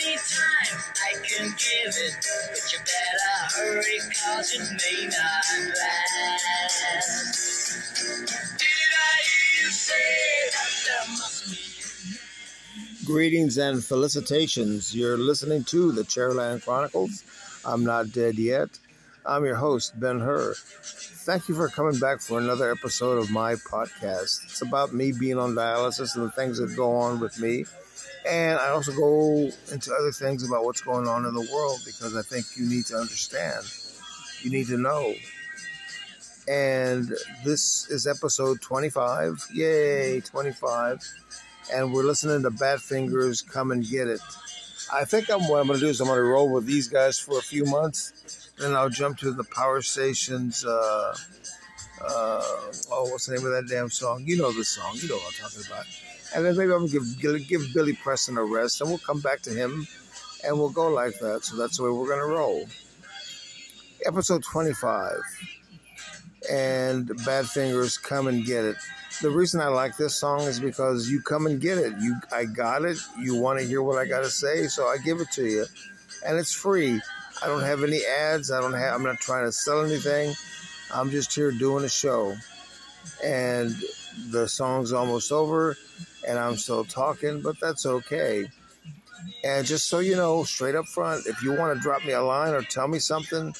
[0.00, 2.26] anytime, I can give it.
[2.50, 5.46] But you better hurry, cause it may not
[5.78, 7.44] last.
[8.58, 10.47] Did I hear you say
[13.08, 14.94] Greetings and felicitations.
[14.94, 17.24] You're listening to the Chairland Chronicles.
[17.64, 18.68] I'm not dead yet.
[19.24, 20.52] I'm your host, Ben Hur.
[21.24, 24.44] Thank you for coming back for another episode of my podcast.
[24.44, 27.64] It's about me being on dialysis and the things that go on with me.
[28.28, 32.14] And I also go into other things about what's going on in the world because
[32.14, 33.64] I think you need to understand.
[34.42, 35.14] You need to know.
[36.46, 37.10] And
[37.42, 39.46] this is episode 25.
[39.54, 41.02] Yay, 25
[41.72, 44.20] and we're listening to Badfinger's Come and Get It.
[44.92, 46.88] I think I'm, what I'm going to do is I'm going to roll with these
[46.88, 50.64] guys for a few months, then I'll jump to the Power Stations.
[50.64, 51.14] Uh,
[52.00, 52.42] uh,
[52.90, 54.22] oh, what's the name of that damn song?
[54.24, 54.92] You know the song.
[54.94, 55.84] You know what I'm talking about.
[56.34, 59.20] And then maybe I'm going to give, give Billy Preston a rest, and we'll come
[59.20, 59.86] back to him,
[60.44, 61.44] and we'll go like that.
[61.44, 62.66] So that's the way we're going to roll.
[64.06, 65.12] Episode 25.
[66.50, 68.76] And Badfinger's Come and Get It
[69.20, 71.94] the reason I like this song is because you come and get it.
[72.00, 72.98] You, I got it.
[73.18, 75.66] You want to hear what I got to say, so I give it to you,
[76.24, 77.00] and it's free.
[77.42, 78.50] I don't have any ads.
[78.50, 78.94] I don't have.
[78.94, 80.34] I'm not trying to sell anything.
[80.94, 82.36] I'm just here doing a show,
[83.24, 83.74] and
[84.30, 85.76] the song's almost over,
[86.26, 88.46] and I'm still talking, but that's okay.
[89.44, 92.22] And just so you know, straight up front, if you want to drop me a
[92.22, 93.54] line or tell me something,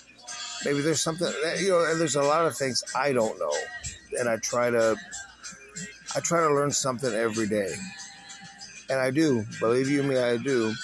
[0.65, 1.85] maybe there's something you know.
[1.91, 3.55] And there's a lot of things I don't know,
[4.19, 4.97] and I try to
[6.15, 7.75] I try to learn something every day.
[8.91, 9.45] And I do.
[9.61, 10.75] Believe you me, I do.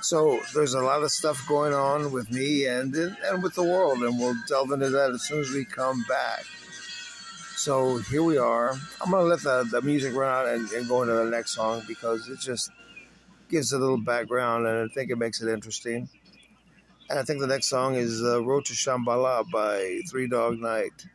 [0.00, 4.02] So there's a lot of stuff going on with me and and with the world,
[4.02, 6.44] and we'll delve into that as soon as we come back.
[7.56, 8.74] So here we are.
[9.00, 11.82] I'm gonna let the, the music run out and, and go into the next song
[11.88, 12.70] because it just
[13.48, 16.08] gives a little background, and I think it makes it interesting.
[17.10, 21.06] And I think the next song is uh, "Road to Shambala" by Three Dog Night.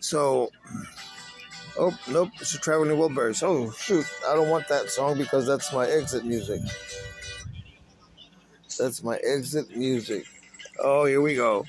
[0.00, 0.50] So
[1.78, 3.42] Oh, nope, it's a Traveling Wilburys.
[3.42, 6.60] Oh, shoot, I don't want that song because that's my exit music.
[8.78, 10.26] That's my exit music.
[10.78, 11.64] Oh, here we go.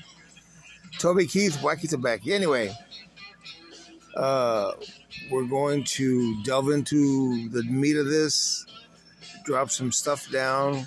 [0.98, 2.30] Toby Keith, Wacky Tobacco.
[2.30, 2.76] Anyway,
[4.16, 4.72] uh,
[5.30, 8.66] we're going to delve into the meat of this,
[9.44, 10.86] drop some stuff down.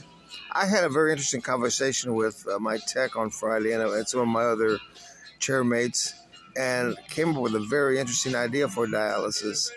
[0.57, 4.21] I had a very interesting conversation with uh, my tech on Friday and, and some
[4.21, 4.79] of my other
[5.37, 6.13] chairmates
[6.55, 9.69] and came up with a very interesting idea for dialysis.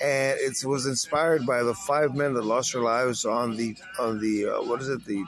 [0.00, 4.20] And it was inspired by the five men that lost their lives on the on
[4.20, 5.24] the uh, what is it the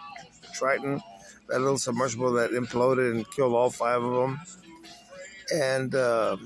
[0.55, 1.03] Triton,
[1.49, 4.41] that little submersible that imploded and killed all five of them.
[5.53, 6.37] And uh,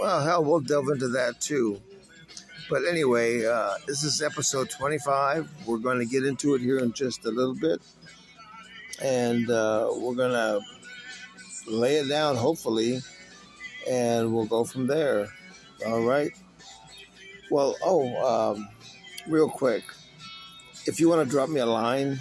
[0.00, 1.78] well, hell, we'll delve into that too.
[2.70, 5.66] But anyway, uh, this is episode 25.
[5.66, 7.80] We're going to get into it here in just a little bit.
[9.02, 10.60] And uh, we're to
[11.66, 13.00] lay it down, hopefully,
[13.88, 15.28] and we'll go from there.
[15.86, 16.32] All right.
[17.50, 18.68] Well, oh, um,
[19.26, 19.84] real quick,
[20.86, 22.20] if you want to drop me a line,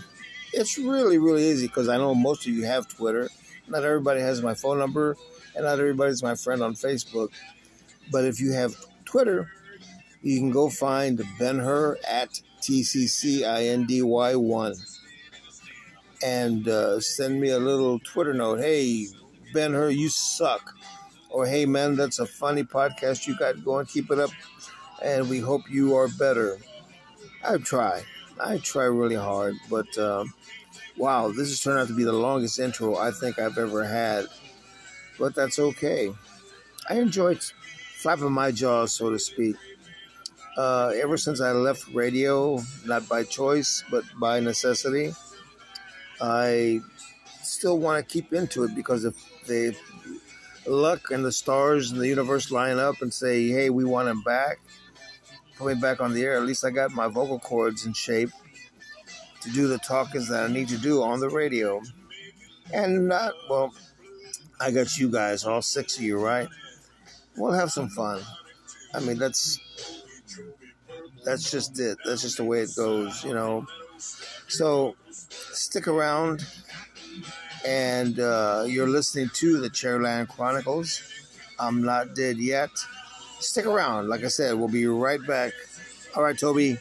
[0.54, 3.28] it's really, really easy because I know most of you have Twitter.
[3.68, 5.18] Not everybody has my phone number,
[5.56, 7.32] and not everybody's my friend on Facebook.
[8.12, 9.50] But if you have Twitter,
[10.22, 14.97] you can go find Ben Hur at TCCINDY1
[16.24, 18.60] and uh, send me a little Twitter note.
[18.60, 19.08] Hey,
[19.54, 20.74] Ben Hur, you suck
[21.30, 23.86] or hey man, that's a funny podcast you got going.
[23.86, 24.32] Keep it up,
[25.04, 26.58] and we hope you are better.
[27.48, 28.04] I try,
[28.40, 30.34] I try really hard, but um,
[30.98, 34.26] wow, this has turned out to be the longest intro I think I've ever had.
[35.20, 36.12] But that's okay.
[36.90, 37.44] I enjoyed
[37.98, 39.56] flapping my jaws, so to speak.
[40.56, 45.14] Uh, ever since I left radio, not by choice, but by necessity,
[46.22, 46.82] I
[47.44, 49.16] still want to keep into it because if
[49.48, 49.76] they
[50.66, 54.22] luck and the stars and the universe line up and say, hey, we want him
[54.22, 54.60] back,
[55.58, 58.32] put me back on the air, at least I got my vocal cords in shape
[59.42, 61.82] to do the talkings that I need to do on the radio.
[62.74, 63.74] And not, well,
[64.60, 66.48] I got you guys, all six of you, right?
[67.38, 68.22] We'll have some fun.
[68.94, 69.60] I mean, that's
[71.24, 71.98] that's just it.
[72.06, 73.68] That's just the way it goes, you know.
[74.48, 74.96] So
[75.30, 76.46] stick around
[77.66, 81.04] and uh, you're listening to the Chairland Chronicles.
[81.60, 82.70] I'm not dead yet.
[83.40, 84.08] Stick around.
[84.10, 85.54] Like I said, we'll be right back.
[86.16, 86.78] All right, Toby.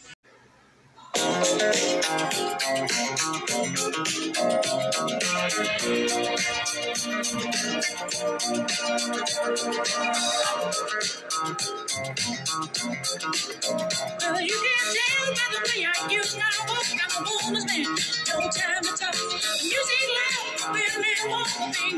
[14.20, 15.90] Well, you can't tell by the way I
[16.36, 16.86] my walk.
[17.02, 18.15] I'm a woman's man.
[18.38, 19.14] No time to talk.
[19.62, 21.48] Music loud, women walk,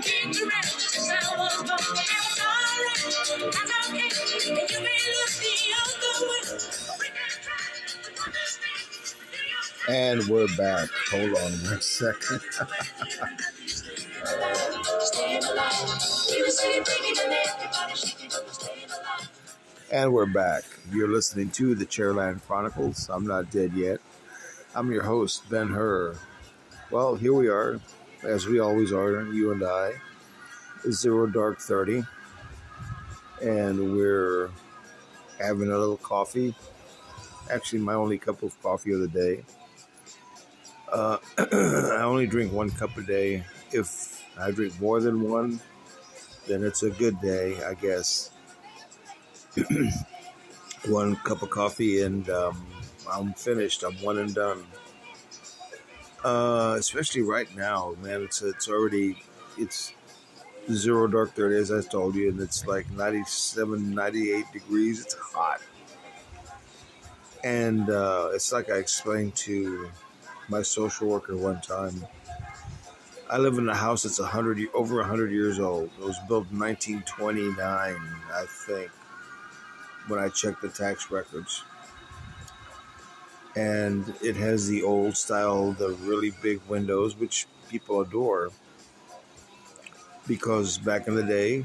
[0.03, 1.71] kicked around since I was born.
[1.71, 3.03] I was alright,
[3.57, 4.11] I'm okay,
[4.49, 6.43] and you may look the other way.
[7.01, 8.87] We can try to understand.
[9.89, 10.89] And we're back.
[11.11, 12.41] Hold on one second.
[15.01, 15.91] Staying alive.
[16.31, 18.31] We were celebrating and everybody shaking.
[18.31, 19.29] Staying alive.
[19.91, 20.63] And we're back.
[20.93, 23.09] You're listening to the Chairland Chronicles.
[23.13, 23.99] I'm not dead yet.
[24.75, 26.17] I'm your host, Ben Hur.
[26.91, 27.81] Well, here we are,
[28.23, 29.93] as we always are, you and I.
[30.91, 32.03] Zero Dark 30.
[33.43, 34.49] And we're
[35.39, 36.55] having a little coffee.
[37.51, 39.45] Actually, my only cup of coffee of the day.
[40.91, 43.45] Uh, I only drink one cup a day.
[43.71, 45.61] If I drink more than one,
[46.47, 48.31] then it's a good day, I guess.
[50.87, 52.67] one cup of coffee and um,
[53.13, 53.83] I'm finished.
[53.83, 54.65] I'm one and done.
[56.25, 58.23] Uh, especially right now, man.
[58.23, 59.23] It's it's already
[59.57, 59.93] it's
[60.71, 65.01] zero dark thirty as I told you, and it's like 97, 98 degrees.
[65.01, 65.61] It's hot,
[67.45, 69.91] and uh, it's like I explained to
[70.49, 72.05] my social worker one time.
[73.31, 75.91] I live in a house that's a hundred over hundred years old.
[76.01, 78.91] It was built in 1929, I think
[80.09, 81.63] when I checked the tax records.
[83.57, 88.51] And it has the old style, the really big windows, which people adore.
[90.27, 91.65] Because back in the day,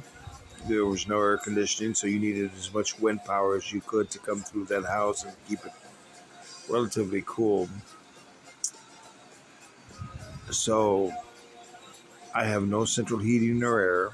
[0.68, 4.10] there was no air conditioning, so you needed as much wind power as you could
[4.12, 5.74] to come through that house and keep it
[6.70, 7.68] relatively cool.
[10.50, 11.12] So
[12.34, 14.12] I have no central heating or air.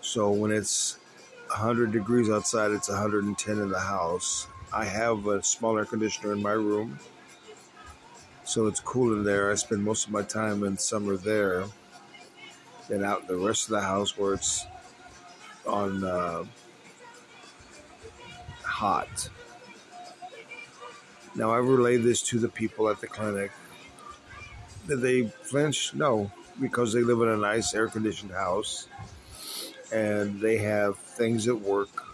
[0.00, 0.98] So when it's
[1.48, 4.46] 100 degrees outside, it's 110 in the house.
[4.76, 6.98] I have a small air conditioner in my room,
[8.44, 9.50] so it's cool in there.
[9.50, 11.64] I spend most of my time in summer there,
[12.86, 14.66] then out in the rest of the house where it's
[15.66, 16.44] on uh,
[18.62, 19.30] hot.
[21.34, 23.52] Now, I relay this to the people at the clinic.
[24.86, 25.94] Did they flinch?
[25.94, 26.30] No,
[26.60, 28.88] because they live in a nice air conditioned house
[29.90, 32.05] and they have things at work.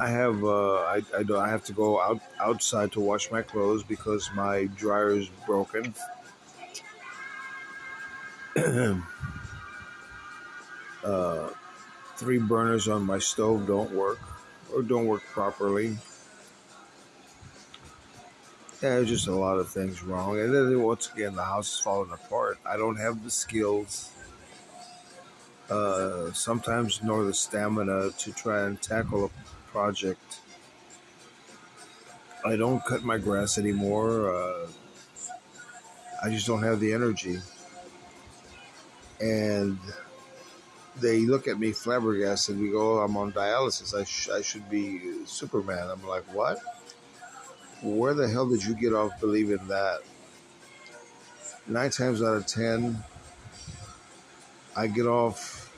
[0.00, 3.42] I have uh, I, I, do, I have to go out outside to wash my
[3.42, 5.92] clothes because my dryer is broken.
[11.04, 11.48] uh,
[12.16, 14.20] three burners on my stove don't work
[14.72, 15.98] or don't work properly.
[18.80, 20.38] Yeah, there's just a lot of things wrong.
[20.38, 22.58] And then once again, the house is falling apart.
[22.64, 24.12] I don't have the skills
[25.68, 29.30] uh, sometimes nor the stamina to try and tackle a
[29.72, 30.40] project.
[32.44, 34.34] I don't cut my grass anymore.
[34.34, 34.66] Uh,
[36.22, 37.38] I just don't have the energy.
[39.20, 39.78] And
[41.00, 42.58] they look at me flabbergasted.
[42.58, 43.98] We go, oh, I'm on dialysis.
[43.98, 45.88] I, sh- I should be Superman.
[45.90, 46.58] I'm like, what?
[47.82, 50.00] Where the hell did you get off believing that?
[51.66, 53.02] Nine times out of ten,
[54.76, 55.72] I get off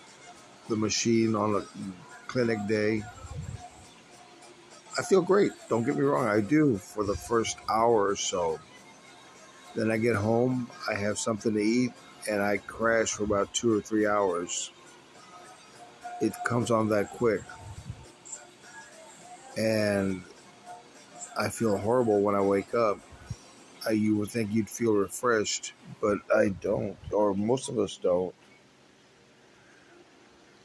[0.68, 1.64] the machine on a
[2.26, 3.02] clinic day.
[5.00, 5.52] I feel great.
[5.70, 8.60] Don't get me wrong, I do for the first hour or so.
[9.74, 11.94] Then I get home, I have something to eat,
[12.28, 14.70] and I crash for about two or three hours.
[16.20, 17.40] It comes on that quick.
[19.56, 20.22] And
[21.38, 23.00] I feel horrible when I wake up.
[23.88, 28.34] I, you would think you'd feel refreshed, but I don't, or most of us don't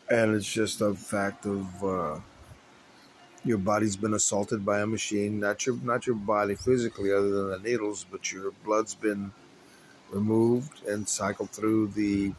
[0.10, 2.20] and it's just a fact of uh,
[3.46, 5.40] your body's been assaulted by a machine.
[5.40, 9.32] Not your not your body physically, other than the needles, but your blood's been
[10.12, 12.34] removed and cycled through the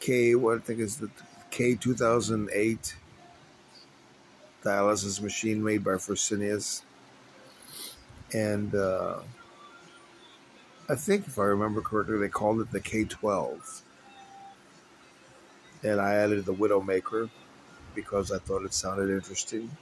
[0.00, 0.34] K.
[0.34, 1.10] What I think is the
[1.50, 2.96] K two thousand eight
[4.62, 6.82] dialysis machine made by Fresenius,
[8.32, 9.18] and uh,
[10.88, 13.82] I think if I remember correctly, they called it the K twelve
[15.82, 17.30] and I added the Widowmaker
[17.96, 19.76] because I thought it sounded interesting.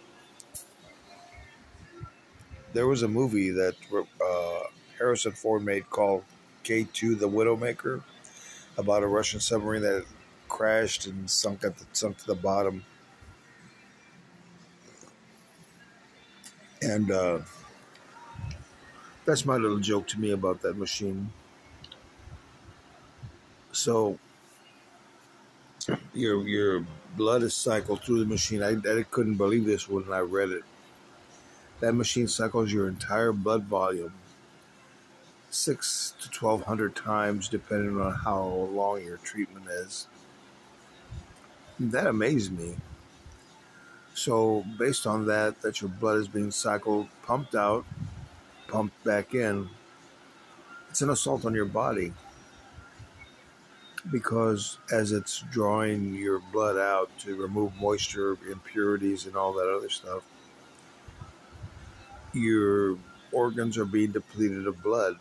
[2.74, 3.74] There was a movie that
[4.22, 4.66] uh,
[4.98, 6.24] Harrison Ford made called
[6.62, 8.02] K2 The Widowmaker
[8.78, 10.06] about a Russian submarine that
[10.48, 12.84] crashed and sunk at the, sunk to the bottom.
[16.82, 17.40] And uh,
[19.26, 21.30] That's my little joke to me about that machine.
[23.72, 24.18] So
[26.14, 28.62] your your blood is cycled through the machine.
[28.62, 30.62] I, I couldn't believe this when I read it.
[31.80, 34.12] That machine cycles your entire blood volume
[35.50, 40.06] six to twelve hundred times, depending on how long your treatment is.
[41.78, 42.76] That amazed me.
[44.14, 47.84] So, based on that, that your blood is being cycled, pumped out,
[48.68, 49.68] pumped back in,
[50.88, 52.12] it's an assault on your body
[54.10, 59.88] because as it's drawing your blood out to remove moisture, impurities, and all that other
[59.88, 60.22] stuff,
[62.32, 62.98] your
[63.32, 65.16] organs are being depleted of blood.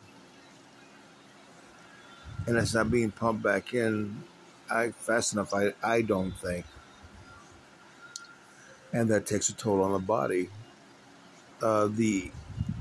[2.45, 4.23] And it's not being pumped back in
[4.69, 6.65] I, fast enough, I, I don't think.
[8.91, 10.49] And that takes a toll on the body.
[11.61, 12.31] Uh, the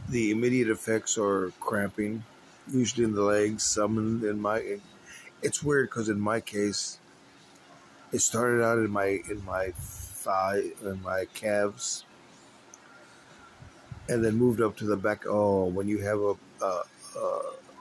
[0.08, 2.24] the immediate effects are cramping,
[2.70, 4.78] usually in the legs, some in, in my
[5.42, 6.98] it's weird because in my case,
[8.12, 12.04] it started out in my in my thigh in my calves,
[14.08, 15.24] and then moved up to the back.
[15.26, 16.34] Oh, when you have a
[16.64, 16.82] a,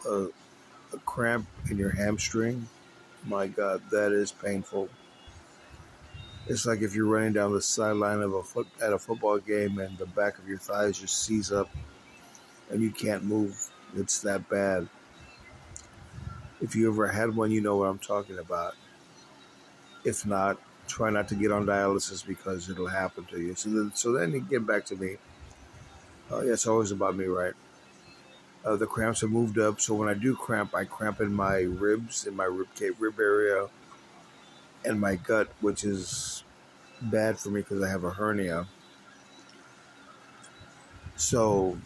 [0.09, 0.27] a,
[0.93, 2.67] a cramp in your hamstring,
[3.25, 4.89] my God, that is painful.
[6.47, 9.77] It's like if you're running down the sideline of a foot at a football game
[9.77, 11.69] and the back of your thighs just seize up,
[12.69, 13.69] and you can't move.
[13.95, 14.87] It's that bad.
[16.61, 18.75] If you ever had one, you know what I'm talking about.
[20.05, 23.55] If not, try not to get on dialysis because it'll happen to you.
[23.55, 25.17] So then, so then you get back to me.
[26.29, 27.53] Oh, yeah, it's always about me, right?
[28.63, 31.61] Uh, the cramps have moved up, so when I do cramp, I cramp in my
[31.61, 33.69] ribs, in my rib cage, rib area,
[34.85, 36.43] and my gut, which is
[37.01, 38.67] bad for me because I have a hernia.
[41.15, 41.79] So,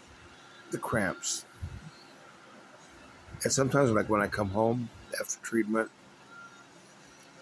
[0.72, 1.45] the cramps.
[3.46, 4.90] And sometimes, like when I come home
[5.22, 5.92] after treatment,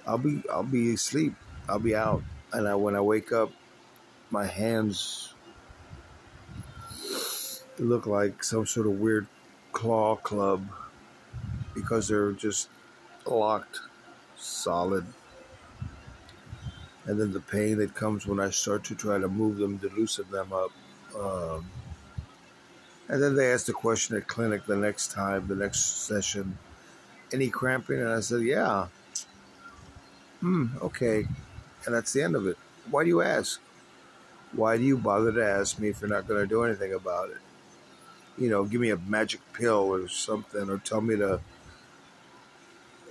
[0.05, 1.33] I'll be I'll be asleep.
[1.69, 3.53] I'll be out, and I, when I wake up,
[4.29, 5.33] my hands
[7.79, 9.27] look like some sort of weird
[9.71, 10.67] claw club
[11.73, 12.67] because they're just
[13.25, 13.79] locked,
[14.35, 15.05] solid.
[17.05, 19.87] And then the pain that comes when I start to try to move them to
[19.87, 20.71] loosen them up.
[21.17, 21.65] Um,
[23.09, 26.57] and then they asked a question at clinic the next time, the next session,
[27.31, 27.99] any cramping?
[27.99, 28.87] And I said, yeah.
[30.39, 31.27] Hmm, okay.
[31.85, 32.57] And that's the end of it.
[32.89, 33.59] Why do you ask?
[34.53, 37.29] Why do you bother to ask me if you're not going to do anything about
[37.29, 37.37] it?
[38.37, 41.39] You know, give me a magic pill or something, or tell me to,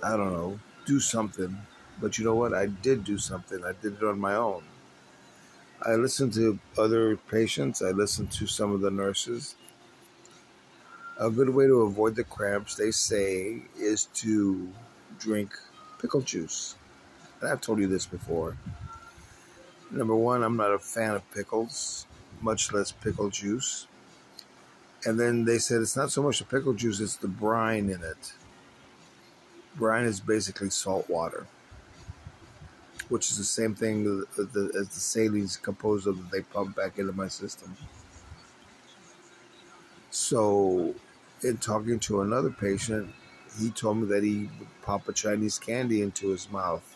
[0.01, 1.57] I don't know, do something.
[2.01, 2.53] But you know what?
[2.53, 3.63] I did do something.
[3.63, 4.63] I did it on my own.
[5.81, 7.81] I listened to other patients.
[7.81, 9.55] I listened to some of the nurses.
[11.19, 14.67] A good way to avoid the cramps, they say, is to
[15.19, 15.53] drink
[16.01, 16.75] pickle juice.
[17.39, 18.57] And I've told you this before.
[19.91, 22.07] Number one, I'm not a fan of pickles,
[22.41, 23.87] much less pickle juice.
[25.05, 28.01] And then they said it's not so much the pickle juice, it's the brine in
[28.03, 28.33] it.
[29.75, 31.45] Brine is basically salt water,
[33.09, 37.13] which is the same thing as the salines composed of that they pump back into
[37.13, 37.77] my system.
[40.13, 40.93] So,
[41.41, 43.11] in talking to another patient,
[43.59, 46.95] he told me that he would pop a Chinese candy into his mouth.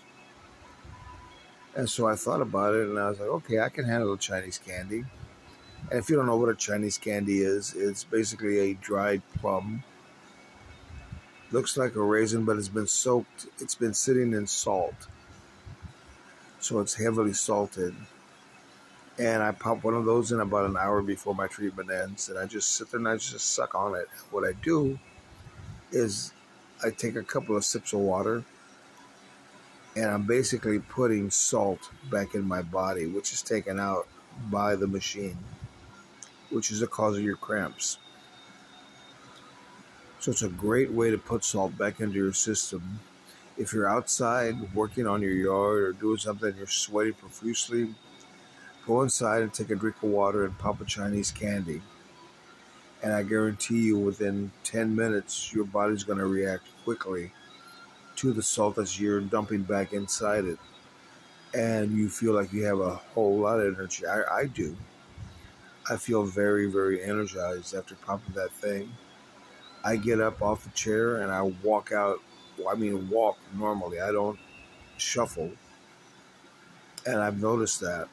[1.76, 4.60] And so I thought about it and I was like, okay, I can handle Chinese
[4.64, 5.04] candy.
[5.90, 9.84] And if you don't know what a Chinese candy is, it's basically a dried plum.
[11.52, 15.08] Looks like a raisin, but it's been soaked, it's been sitting in salt.
[16.60, 17.96] So it's heavily salted
[19.20, 22.38] and I pop one of those in about an hour before my treatment ends, and
[22.38, 24.08] I just sit there and I just suck on it.
[24.30, 25.00] What I do
[25.92, 26.34] is
[26.84, 28.44] I take a couple of sips of water,
[29.96, 34.08] and I'm basically putting salt back in my body, which is taken out
[34.52, 35.38] by the machine,
[36.52, 37.98] which is the cause of your cramps.
[40.20, 43.00] So it's a great way to put salt back into your system.
[43.58, 47.96] If you're outside working on your yard or doing something, you're sweating profusely
[48.88, 51.82] Go inside and take a drink of water and pop a Chinese candy.
[53.04, 57.34] And I guarantee you, within 10 minutes, your body's going to react quickly
[58.16, 60.58] to the salt that you're dumping back inside it.
[61.54, 64.06] And you feel like you have a whole lot of energy.
[64.06, 64.76] I, I do.
[65.90, 68.90] I feel very, very energized after popping that thing.
[69.84, 72.20] I get up off the chair and I walk out.
[72.70, 74.00] I mean, walk normally.
[74.00, 74.40] I don't
[74.98, 75.52] shuffle.
[77.06, 78.08] And I've noticed that.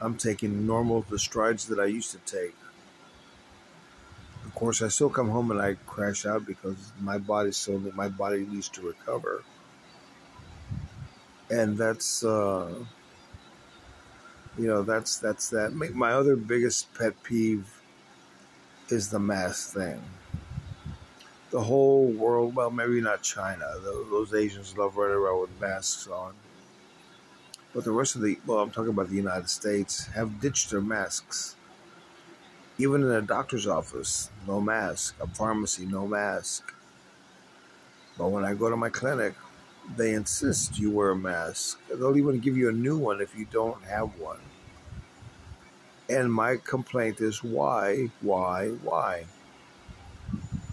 [0.00, 2.54] I'm taking normal the strides that I used to take.
[4.44, 8.08] Of course, I still come home and I crash out because my body still my
[8.08, 9.42] body needs to recover,
[11.50, 12.72] and that's uh,
[14.56, 15.72] you know that's that's that.
[15.74, 17.80] My other biggest pet peeve
[18.88, 20.00] is the mask thing.
[21.50, 23.66] The whole world, well, maybe not China.
[23.82, 26.34] Those Asians love running around with masks on.
[27.74, 30.80] But the rest of the, well, I'm talking about the United States, have ditched their
[30.80, 31.54] masks.
[32.78, 35.16] Even in a doctor's office, no mask.
[35.20, 36.72] A pharmacy, no mask.
[38.16, 39.34] But when I go to my clinic,
[39.96, 41.80] they insist you wear a mask.
[41.88, 44.38] They'll even give you a new one if you don't have one.
[46.08, 49.26] And my complaint is why, why, why?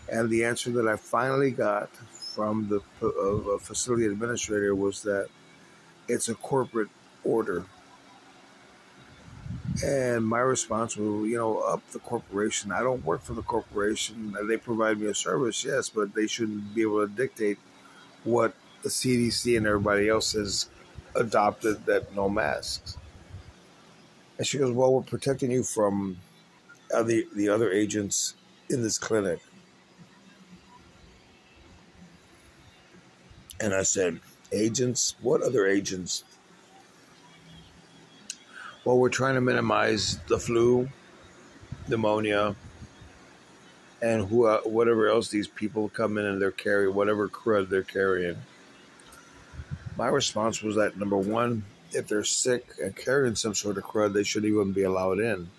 [0.10, 1.90] And the answer that I finally got
[2.36, 5.28] from the uh, facility administrator was that
[6.08, 6.90] it's a corporate
[7.24, 7.66] order.
[9.84, 12.72] And my response was, you know, up the corporation.
[12.72, 14.36] I don't work for the corporation.
[14.40, 17.58] Uh, they provide me a service, yes, but they shouldn't be able to dictate
[18.24, 20.70] what the CDC and everybody else has
[21.16, 22.98] adopted that no masks.
[24.38, 26.18] And she goes, Well, we're protecting you from
[26.90, 28.36] the, the other agents
[28.70, 29.40] in this clinic.
[33.60, 34.20] And I said,
[34.56, 35.16] Agents?
[35.22, 36.24] What other agents?
[38.86, 40.88] Well, we're trying to minimize the flu,
[41.90, 42.56] pneumonia,
[44.02, 47.84] and who, uh, whatever else these people come in and they're carrying, whatever crud they're
[47.84, 48.38] carrying.
[49.98, 54.14] My response was that number one, if they're sick and carrying some sort of crud,
[54.14, 55.50] they shouldn't even be allowed in.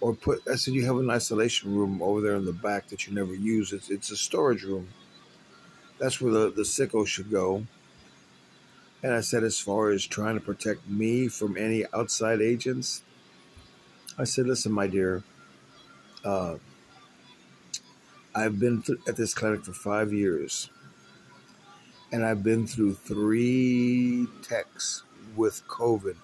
[0.00, 3.06] Or put, I said, you have an isolation room over there in the back that
[3.06, 3.72] you never use.
[3.72, 4.88] It's, it's a storage room.
[5.98, 7.66] That's where the, the sickos should go.
[9.02, 13.02] And I said, as far as trying to protect me from any outside agents,
[14.18, 15.22] I said, listen, my dear,
[16.24, 16.56] uh,
[18.34, 20.70] I've been th- at this clinic for five years
[22.12, 25.02] and I've been through three techs
[25.36, 26.16] with COVID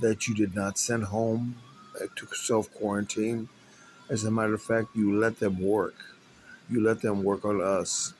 [0.00, 1.56] that you did not send home
[2.00, 3.48] uh, to self quarantine.
[4.10, 5.94] As a matter of fact, you let them work.
[6.68, 8.12] You let them work on us.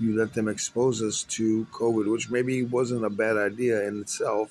[0.00, 4.50] You let them expose us to COVID, which maybe wasn't a bad idea in itself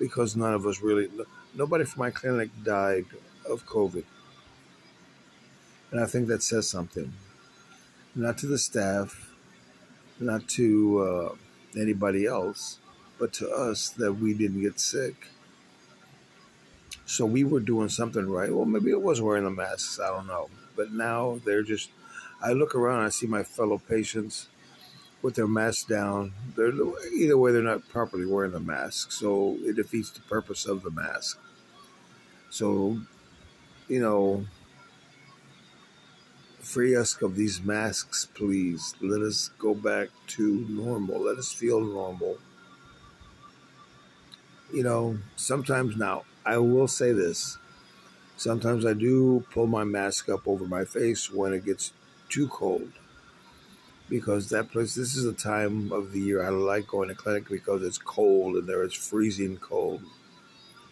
[0.00, 1.08] because none of us really,
[1.54, 3.04] nobody from my clinic died
[3.48, 4.04] of COVID.
[5.92, 7.12] And I think that says something.
[8.16, 9.32] Not to the staff,
[10.18, 12.78] not to uh, anybody else,
[13.18, 15.28] but to us that we didn't get sick.
[17.06, 18.52] So we were doing something right.
[18.52, 20.00] Well, maybe it was wearing the masks.
[20.00, 20.50] I don't know.
[20.74, 21.90] But now they're just,
[22.42, 24.48] I look around, I see my fellow patients
[25.24, 26.32] with their masks down.
[26.54, 26.70] They're,
[27.12, 29.10] either way, they're not properly wearing the mask.
[29.10, 31.40] So it defeats the purpose of the mask.
[32.50, 33.00] So,
[33.88, 34.44] you know,
[36.64, 38.94] Free us of these masks, please.
[39.00, 41.20] Let us go back to normal.
[41.20, 42.38] Let us feel normal.
[44.72, 47.58] You know, sometimes now, I will say this.
[48.38, 51.92] Sometimes I do pull my mask up over my face when it gets
[52.30, 52.90] too cold.
[54.08, 57.48] Because that place, this is a time of the year I like going to clinic
[57.48, 60.02] because it's cold and there it's freezing cold.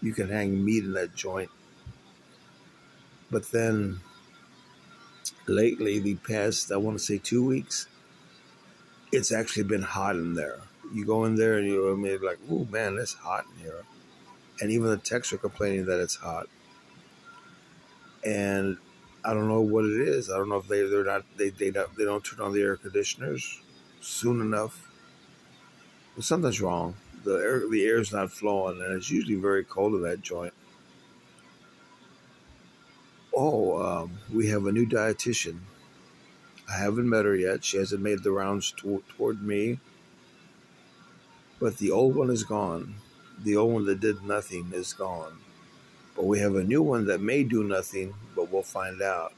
[0.00, 1.50] You can hang meat in that joint.
[3.30, 4.00] But then
[5.46, 7.86] lately, the past, I want to say two weeks,
[9.12, 10.58] it's actually been hot in there.
[10.92, 11.94] You go in there and you're
[12.24, 13.84] like, oh man, it's hot in here.
[14.60, 16.48] And even the techs are complaining that it's hot.
[18.24, 18.78] And
[19.24, 20.30] I don't know what it is.
[20.30, 22.62] I don't know if they they're not they they don't they don't turn on the
[22.62, 23.60] air conditioners
[24.00, 24.88] soon enough.
[26.20, 26.94] Something's wrong.
[27.24, 30.52] The air the air's not flowing, and it's usually very cold in that joint
[33.34, 35.58] oh, um, we have a new dietitian.
[36.68, 37.64] I haven't met her yet.
[37.64, 39.80] She hasn't made the rounds to- toward me.
[41.60, 42.96] But the old one is gone.
[43.42, 45.38] The old one that did nothing is gone.
[46.14, 49.32] But we have a new one that may do nothing, but we'll find out.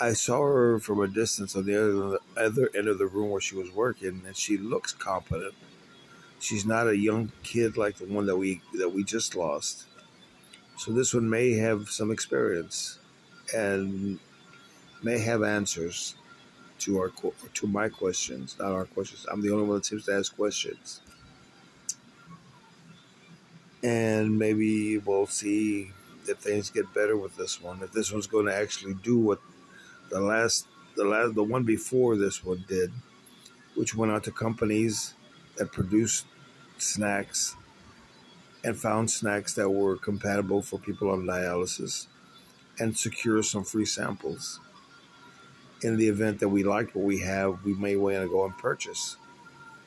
[0.00, 3.40] I saw her from a distance on the other, other end of the room where
[3.40, 5.54] she was working, and she looks competent.
[6.38, 9.84] She's not a young kid like the one that we that we just lost.
[10.78, 12.98] So this one may have some experience
[13.54, 14.18] and
[15.02, 16.14] may have answers
[16.78, 17.10] to our
[17.54, 19.26] to my questions, not our questions.
[19.30, 21.02] I'm the only one that seems to ask questions.
[23.82, 25.92] And maybe we'll see
[26.26, 27.82] if things get better with this one.
[27.82, 29.40] If this one's going to actually do what
[30.10, 30.66] the last
[30.96, 32.92] the last the one before this one did,
[33.74, 35.14] which went out to companies
[35.56, 36.26] that produced
[36.78, 37.56] snacks
[38.64, 42.06] and found snacks that were compatible for people on dialysis
[42.78, 44.60] and secure some free samples.
[45.82, 48.56] In the event that we like what we have, we may want to go and
[48.58, 49.16] purchase,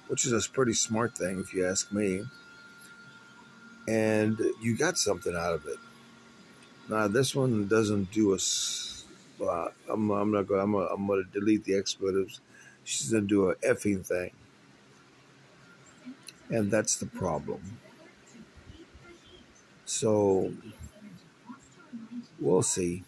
[0.07, 2.23] which is a pretty smart thing if you ask me.
[3.87, 5.77] And you got something out of it.
[6.89, 9.05] Now this one doesn't do us.
[9.41, 10.61] Uh, I'm, I'm not going.
[10.61, 12.39] I'm, I'm going to delete the expletives.
[12.83, 14.31] She's going to do a effing thing,
[16.49, 17.77] and that's the problem.
[19.85, 20.53] So
[22.39, 23.03] we'll see.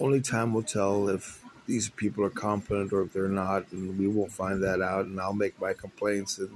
[0.00, 4.06] Only time will tell if these people are competent or if they're not, and we
[4.06, 5.06] will find that out.
[5.06, 6.50] And I'll make my complaints, and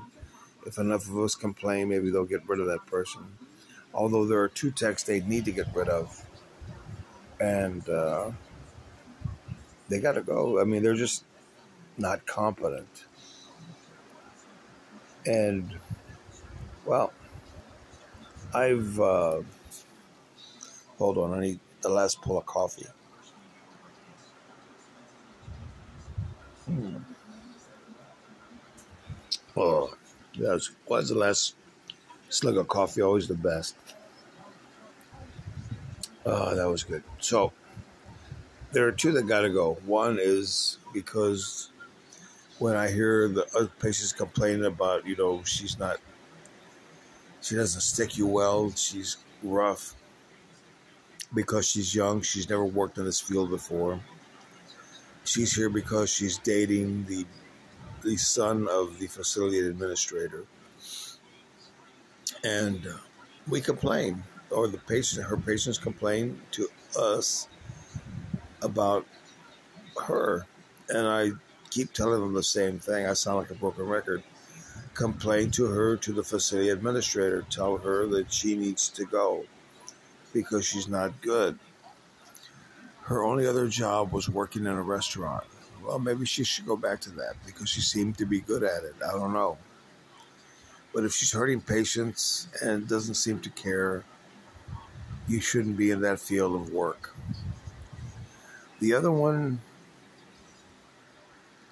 [0.66, 3.36] if enough of us complain, maybe they'll get rid of that person
[3.94, 6.24] although there are two texts they need to get rid of.
[7.40, 8.30] And uh,
[9.88, 10.60] they got to go.
[10.60, 11.24] I mean, they're just
[11.98, 13.04] not competent.
[15.26, 15.78] And,
[16.84, 17.12] well,
[18.54, 18.98] I've.
[18.98, 19.42] Uh,
[20.98, 22.86] hold on, I need the last pull of coffee.
[26.66, 26.96] Hmm.
[29.56, 29.92] Oh,
[30.38, 31.54] Why's the last
[32.28, 33.76] slug of coffee always the best?
[36.24, 37.02] Oh, that was good.
[37.18, 37.52] So
[38.72, 39.74] there are two that got to go.
[39.84, 41.70] One is because
[42.58, 45.98] when I hear the other patients complaining about, you know, she's not,
[47.40, 49.94] she doesn't stick you well, she's rough
[51.34, 54.00] because she's young, she's never worked in this field before.
[55.24, 57.26] She's here because she's dating the
[58.02, 60.44] the son of the facility administrator,
[62.44, 62.96] and uh,
[63.48, 67.48] we complain or the patient, her patients complain to us
[68.62, 69.06] about
[70.06, 70.46] her.
[70.88, 71.30] And I
[71.70, 73.06] keep telling them the same thing.
[73.06, 74.22] I sound like a broken record.
[74.94, 77.46] Complain to her, to the facility administrator.
[77.50, 79.44] Tell her that she needs to go
[80.32, 81.58] because she's not good.
[83.02, 85.44] Her only other job was working in a restaurant.
[85.84, 88.84] Well, maybe she should go back to that because she seemed to be good at
[88.84, 88.94] it.
[89.06, 89.58] I don't know.
[90.94, 94.04] But if she's hurting patients and doesn't seem to care,
[95.26, 97.14] you shouldn't be in that field of work.
[98.80, 99.60] The other one,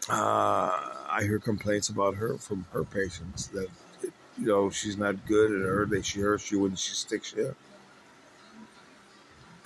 [0.08, 0.70] uh,
[1.10, 3.68] I hear complaints about her from her patients that
[4.02, 5.86] you know she's not good at her.
[5.86, 7.54] They she hurts you when she sticks you,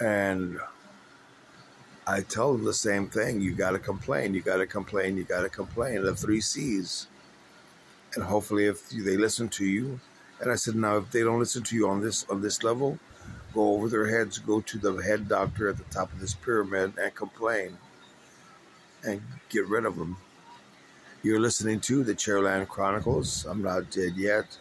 [0.01, 0.59] and
[2.07, 3.41] I tell them the same thing.
[3.41, 4.35] You got to complain.
[4.35, 5.17] You got to complain.
[5.17, 6.03] You got to complain.
[6.03, 7.07] The three C's,
[8.15, 10.01] and hopefully, if they listen to you,
[10.41, 12.99] and I said, now if they don't listen to you on this on this level,
[13.55, 16.95] go over their heads, go to the head doctor at the top of this pyramid
[16.99, 17.79] and complain
[19.05, 20.17] and get rid of them.
[21.23, 23.47] You're listening to the Chairland Chronicles.
[23.47, 24.59] I'm not dead yet.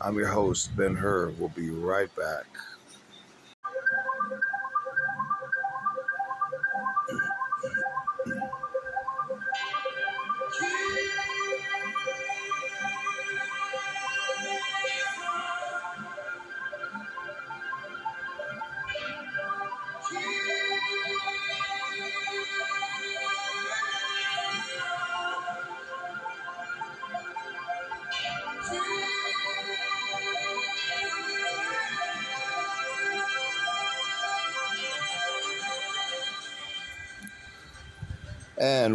[0.00, 1.30] I'm your host, Ben Hur.
[1.38, 2.46] We'll be right back.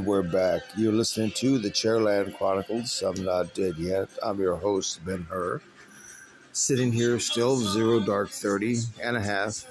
[0.06, 0.64] We're back.
[0.76, 3.02] You're listening to the Chairland Chronicles.
[3.04, 4.10] I'm not dead yet.
[4.22, 5.62] I'm your host, Ben Hur.
[6.52, 9.66] Sitting here still, zero dark 30 and a half.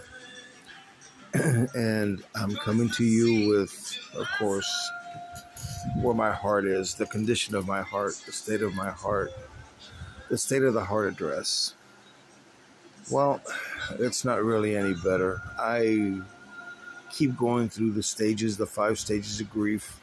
[1.34, 4.90] and I'm coming to you with, of course,
[6.00, 9.32] where my heart is, the condition of my heart, the state of my heart,
[10.30, 11.74] the state of the heart address.
[13.10, 13.42] Well,
[13.98, 15.42] it's not really any better.
[15.58, 16.22] I
[17.10, 19.98] keep going through the stages, the five stages of grief.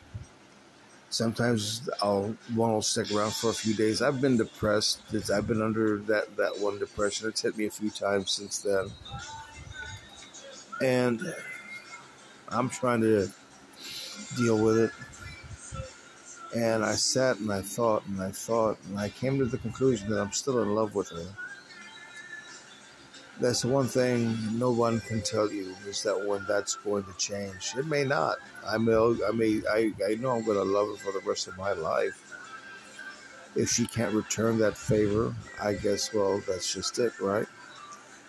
[1.10, 4.02] Sometimes I'll one will stick around for a few days.
[4.02, 5.02] I've been depressed.
[5.34, 7.28] I've been under that that one depression.
[7.28, 8.92] It's hit me a few times since then,
[10.82, 11.22] and
[12.50, 13.30] I'm trying to
[14.38, 14.92] deal with it.
[16.56, 20.10] And I sat and I thought and I thought and I came to the conclusion
[20.10, 21.28] that I'm still in love with her
[23.40, 27.74] that's one thing no one can tell you is that when that's going to change.
[27.78, 28.38] It may not.
[28.68, 31.48] I may, I may, I, I know I'm going to love her for the rest
[31.48, 32.26] of my life.
[33.56, 37.48] If she can't return that favor, I guess, well, that's just it, right?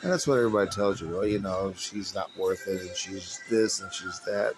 [0.03, 1.09] And that's what everybody tells you.
[1.09, 4.55] Well, you know, she's not worth it, and she's this, and she's that.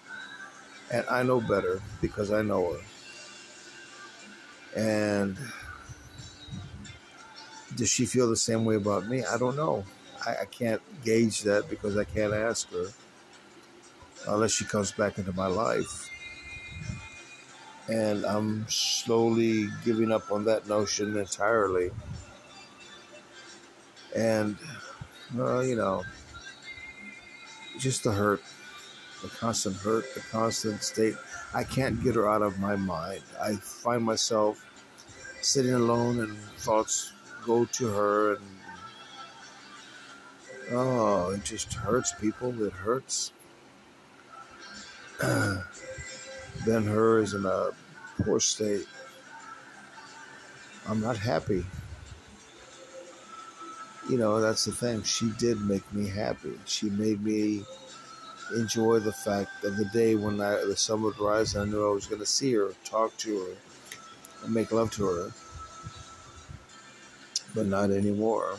[0.91, 2.79] And I know better because I know her.
[4.79, 5.37] And
[7.75, 9.25] does she feel the same way about me?
[9.25, 9.83] I don't know.
[10.25, 12.87] I, I can't gauge that because I can't ask her.
[14.27, 16.09] unless she comes back into my life.
[17.89, 21.91] And I'm slowly giving up on that notion entirely.
[24.15, 24.57] And,
[25.35, 26.03] well, you know,
[27.79, 28.41] just the hurt,
[29.21, 31.15] the constant hurt, the constant state.
[31.53, 33.23] I can't get her out of my mind.
[33.41, 34.63] I find myself
[35.41, 37.11] sitting alone and thoughts
[37.45, 38.45] go to her and
[40.71, 42.63] oh it just hurts people.
[42.63, 43.31] It hurts.
[45.21, 47.69] Ben hur is in a
[48.23, 48.85] poor state.
[50.87, 51.65] I'm not happy.
[54.09, 55.03] You know that's the thing.
[55.03, 56.53] She did make me happy.
[56.65, 57.63] She made me
[58.55, 61.89] enjoy the fact of the day when I, the sun would rise and i knew
[61.89, 63.55] i was going to see her talk to her
[64.43, 65.31] and make love to her.
[67.55, 68.57] But not anymore.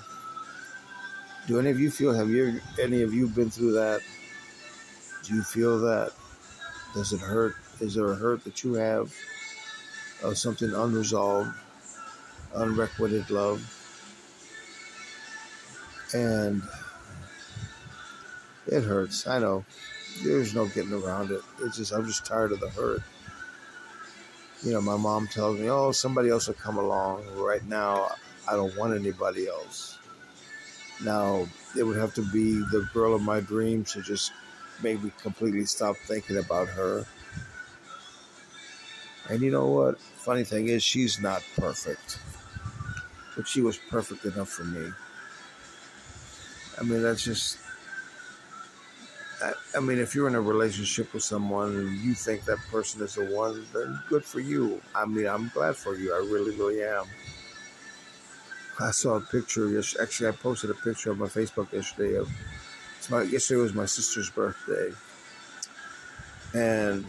[1.46, 4.00] Do any of you feel, have you, any of you been through that?
[5.24, 6.12] Do you feel that?
[6.94, 7.54] Does it hurt?
[7.80, 9.12] Is there a hurt that you have
[10.22, 11.50] of something unresolved,
[12.54, 13.70] unrequited love?
[16.14, 16.62] And
[18.66, 19.26] it hurts.
[19.26, 19.64] I know.
[20.22, 21.42] There's no getting around it.
[21.60, 23.02] It's just, I'm just tired of the hurt.
[24.62, 27.24] You know, my mom tells me, oh, somebody else will come along.
[27.36, 28.12] Right now,
[28.48, 29.98] I don't want anybody else.
[31.02, 34.32] Now, it would have to be the girl of my dreams to just
[34.82, 37.06] make me completely stop thinking about her.
[39.28, 40.00] And you know what?
[40.00, 42.18] Funny thing is, she's not perfect.
[43.36, 44.90] But she was perfect enough for me.
[46.78, 47.58] I mean, that's just.
[49.42, 53.02] I, I mean, if you're in a relationship with someone and you think that person
[53.02, 54.80] is the one, then good for you.
[54.94, 56.12] I mean, I'm glad for you.
[56.14, 57.06] I really, really am.
[58.80, 59.68] I saw a picture.
[59.68, 60.02] Yesterday.
[60.02, 62.28] Actually, I posted a picture on my Facebook yesterday of.
[63.10, 64.90] My yesterday was my sister's birthday,
[66.54, 67.04] and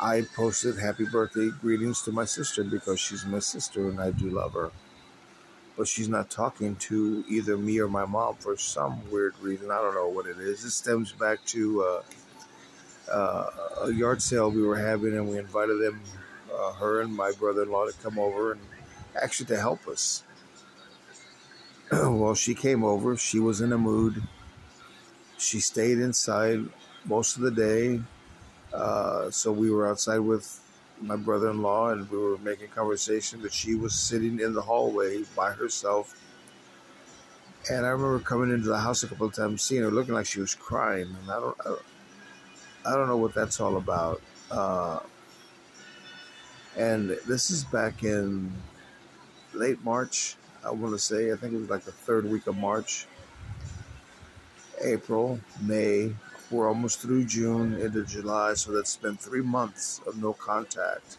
[0.00, 4.30] I posted happy birthday greetings to my sister because she's my sister and I do
[4.30, 4.70] love her.
[5.76, 9.70] But she's not talking to either me or my mom for some weird reason.
[9.70, 10.64] I don't know what it is.
[10.64, 12.02] It stems back to uh,
[13.10, 13.50] uh,
[13.82, 16.00] a yard sale we were having, and we invited them,
[16.56, 18.60] uh, her and my brother-in-law, to come over and
[19.20, 20.22] actually to help us.
[21.92, 23.16] well, she came over.
[23.16, 24.22] She was in a mood.
[25.38, 26.60] She stayed inside
[27.04, 28.00] most of the day.
[28.72, 30.60] Uh, so we were outside with
[31.00, 34.62] my brother in law and we were making conversation, but she was sitting in the
[34.62, 36.18] hallway by herself.
[37.70, 40.26] And I remember coming into the house a couple of times, seeing her looking like
[40.26, 41.14] she was crying.
[41.22, 41.56] And I don't,
[42.86, 44.20] I don't, know what that's all about.
[44.50, 45.00] Uh,
[46.76, 48.52] and this is back in
[49.54, 50.36] late March.
[50.64, 53.06] I want to say, I think it was like the third week of March,
[54.82, 56.14] April, May.
[56.50, 61.18] We're almost through June into July, so that's been three months of no contact.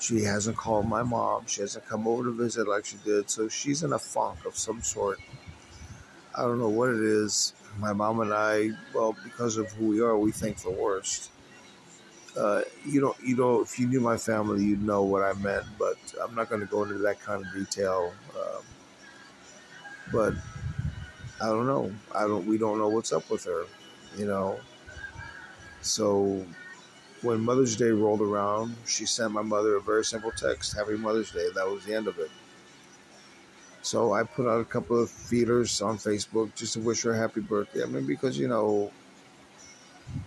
[0.00, 1.46] She hasn't called my mom.
[1.46, 4.56] She hasn't come over to visit like she did, so she's in a funk of
[4.56, 5.18] some sort.
[6.34, 7.54] I don't know what it is.
[7.78, 11.30] My mom and I, well, because of who we are, we think the worst
[12.36, 15.64] uh, you don't you know if you knew my family you'd know what I meant
[15.78, 18.62] but I'm not going to go into that kind of detail um,
[20.12, 20.34] but
[21.40, 21.92] I don't know.
[22.14, 23.64] I don't we don't know what's up with her
[24.16, 24.58] you know?
[25.80, 26.44] So
[27.22, 31.30] when Mother's Day rolled around she sent my mother a very simple text Happy Mother's
[31.30, 32.30] Day that was the end of it.
[33.82, 37.18] So I put out a couple of feeders on Facebook just to wish her a
[37.18, 38.90] happy birthday I mean because you know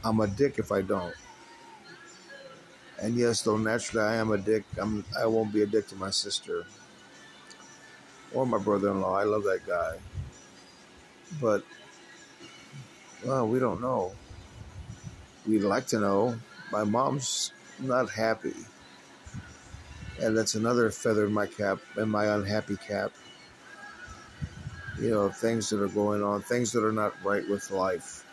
[0.06, 1.14] I'm a dick if I don't
[3.02, 5.96] and yes, though naturally I am a dick, I'm I won't be a dick to
[5.96, 6.66] my sister
[8.34, 9.16] or my brother-in-law.
[9.16, 9.98] I love that guy,
[11.40, 11.64] but
[13.26, 14.14] well, we don't know.
[15.48, 16.38] We'd like to know.
[16.72, 18.56] My mom's not happy,
[20.22, 23.12] and that's another feather in my cap, in my unhappy cap.
[25.00, 28.26] You know, things that are going on, things that are not right with life.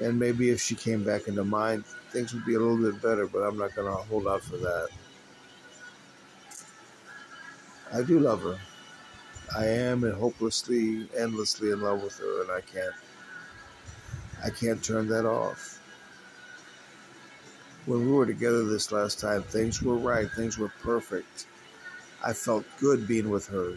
[0.00, 3.26] And maybe if she came back into mind, things would be a little bit better,
[3.26, 4.88] but I'm not going to hold out for that.
[7.92, 8.56] I do love her.
[9.56, 12.94] I am hopelessly, endlessly in love with her, and I can't,
[14.44, 15.80] I can't turn that off.
[17.86, 21.46] When we were together this last time, things were right, things were perfect.
[22.24, 23.76] I felt good being with her,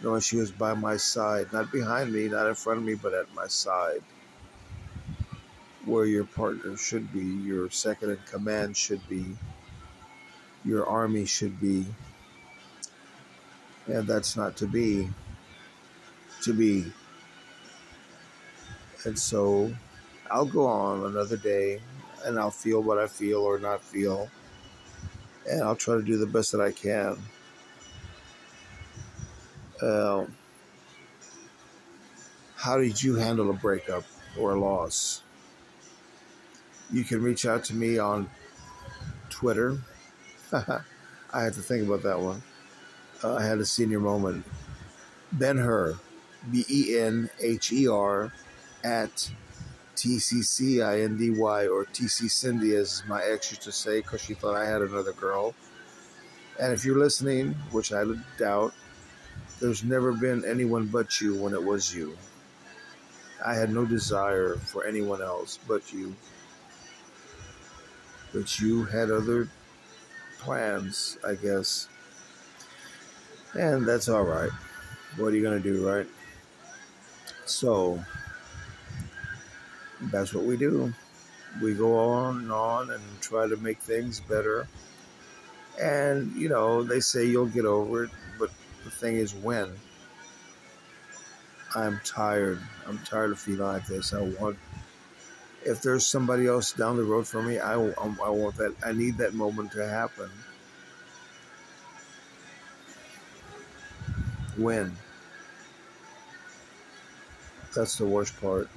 [0.00, 3.14] knowing she was by my side, not behind me, not in front of me, but
[3.14, 4.02] at my side
[5.88, 9.24] where your partner should be, your second in command should be,
[10.64, 11.86] your army should be.
[13.86, 15.08] And that's not to be.
[16.42, 16.92] To be.
[19.04, 19.72] And so
[20.30, 21.80] I'll go on another day
[22.24, 24.28] and I'll feel what I feel or not feel.
[25.48, 27.16] And I'll try to do the best that I can.
[29.80, 30.26] Uh,
[32.56, 34.04] how did you handle a breakup
[34.38, 35.22] or a loss?
[36.90, 38.30] You can reach out to me on
[39.28, 39.78] Twitter.
[40.52, 42.42] I had to think about that one.
[43.22, 44.44] Uh, I had a senior moment.
[45.32, 45.98] Ben Hur,
[46.50, 48.32] B E N H E R,
[48.82, 49.30] at
[49.96, 53.62] T C C I N D Y, or T C Cindy, as my ex used
[53.62, 55.54] to say, because she thought I had another girl.
[56.60, 58.04] And if you're listening, which I
[58.38, 58.72] doubt,
[59.60, 62.16] there's never been anyone but you when it was you.
[63.44, 66.14] I had no desire for anyone else but you.
[68.32, 69.48] But you had other
[70.38, 71.88] plans, I guess.
[73.58, 74.50] And that's all right.
[75.16, 76.06] What are you going to do, right?
[77.46, 78.02] So,
[80.12, 80.92] that's what we do.
[81.62, 84.68] We go on and on and try to make things better.
[85.80, 88.50] And, you know, they say you'll get over it, but
[88.84, 89.72] the thing is when.
[91.74, 92.60] I'm tired.
[92.86, 94.12] I'm tired of feeling like this.
[94.12, 94.58] I want,
[95.68, 98.74] if there's somebody else down the road for me, I, um, I want that.
[98.84, 100.30] I need that moment to happen.
[104.56, 104.96] When?
[107.76, 108.68] That's the worst part.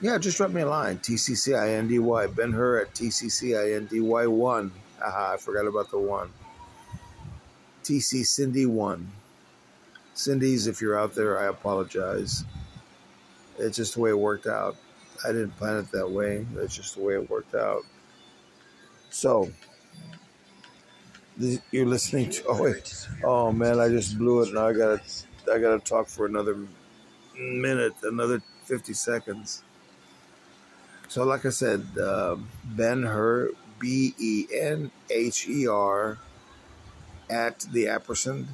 [0.00, 0.98] Yeah, just drop me a line.
[0.98, 2.34] TCCINDY.
[2.34, 4.70] Ben Hur at TCCINDY1.
[5.02, 6.30] Aha, I forgot about the one.
[7.84, 9.10] TC Cindy 1.
[10.14, 12.44] Cindy's, if you're out there, I apologize.
[13.60, 14.76] It's just the way it worked out.
[15.24, 16.46] I didn't plan it that way.
[16.56, 17.82] It's just the way it worked out.
[19.10, 19.50] So,
[21.70, 22.44] you're listening to.
[22.48, 24.54] Oh wait, oh man, I just blew it.
[24.54, 25.00] Now I gotta,
[25.52, 26.56] I gotta talk for another
[27.38, 29.62] minute, another fifty seconds.
[31.08, 36.18] So, like I said, uh, Ben Hur, B E N H E R,
[37.28, 38.46] at the ampersand,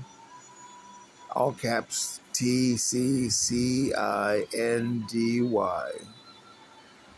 [1.33, 5.91] all caps T C C I N D Y.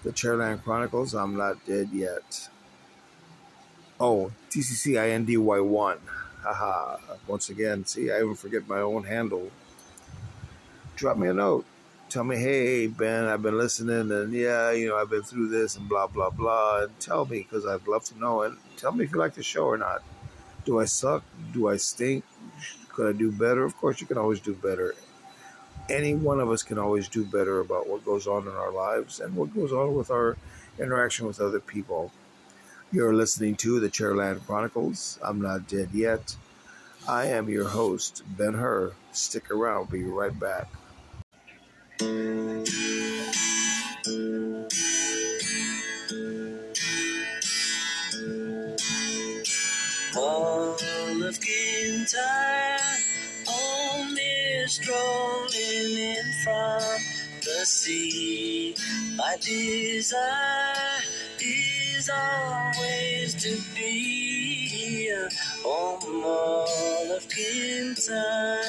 [0.04, 1.12] The Chairland Chronicles.
[1.12, 2.48] I'm not dead yet.
[3.98, 5.98] Oh, T C C I N D Y one.
[6.42, 6.98] Haha.
[7.26, 9.50] Once again, see, I even forget my own handle.
[10.94, 11.66] Drop me a note
[12.08, 15.76] tell me, hey, Ben, I've been listening, and yeah, you know, I've been through this,
[15.76, 16.84] and blah, blah, blah.
[16.84, 18.42] And tell me, because I'd love to know.
[18.42, 20.02] And tell me if you like the show or not.
[20.64, 21.22] Do I suck?
[21.52, 22.24] Do I stink?
[22.88, 23.64] Could I do better?
[23.64, 24.94] Of course, you can always do better.
[25.90, 29.20] Any one of us can always do better about what goes on in our lives
[29.20, 30.36] and what goes on with our
[30.78, 32.12] interaction with other people.
[32.92, 35.18] You're listening to the Chairland Chronicles.
[35.22, 36.36] I'm not dead yet.
[37.08, 38.92] I am your host, Ben Hur.
[39.12, 40.68] Stick around, be right back.
[50.16, 50.76] All
[51.22, 51.40] of
[54.68, 56.80] only strolling in from
[57.40, 58.74] the sea.
[59.16, 61.02] My desire
[61.40, 65.10] is always to be
[65.62, 68.60] home Mull of Kintyre.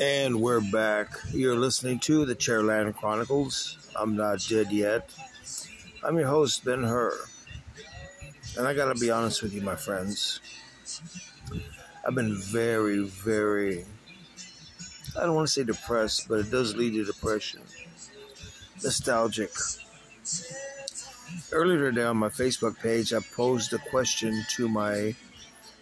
[0.00, 1.08] And we're back.
[1.32, 3.76] You're listening to the Chairland Chronicles.
[3.96, 5.10] I'm not dead yet.
[6.04, 7.18] I'm your host, Ben Hur.
[8.56, 10.40] And I gotta be honest with you, my friends.
[12.06, 13.84] I've been very, very,
[15.16, 17.60] I don't want to say depressed, but it does lead to depression.
[18.82, 19.50] Nostalgic.
[21.52, 25.14] Earlier today on my Facebook page, I posed a question to my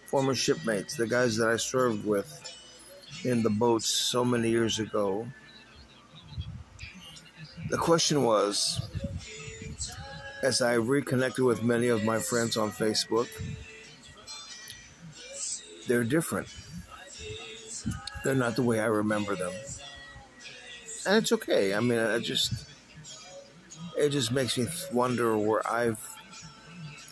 [0.07, 2.53] former shipmates, the guys that I served with
[3.23, 5.27] in the boats so many years ago.
[7.69, 8.81] The question was
[10.47, 13.27] as I reconnected with many of my friends on Facebook,
[15.89, 16.47] they're different.
[18.23, 19.51] They're not the way I remember them.
[21.05, 21.73] And it's okay.
[21.73, 22.53] I mean, it just
[23.97, 25.99] it just makes me wonder where I've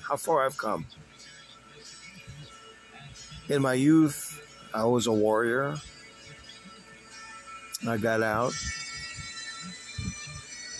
[0.07, 0.85] how far I've come.
[3.49, 4.41] In my youth,
[4.73, 5.75] I was a warrior.
[7.85, 8.53] I got out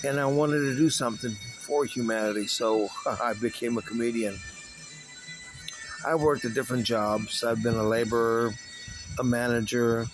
[0.06, 1.36] and I wanted to do something
[1.66, 4.38] for humanity, so I became a comedian.
[6.06, 7.44] I worked at different jobs.
[7.44, 8.54] I've been a laborer,
[9.20, 10.06] a manager,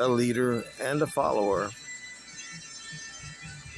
[0.00, 1.68] a leader, and a follower.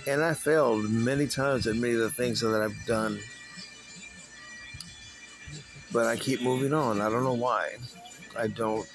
[0.06, 3.18] And I failed many times at many of the things that I've done.
[5.92, 7.00] But I keep moving on.
[7.00, 7.72] I don't know why.
[8.38, 8.88] I don't.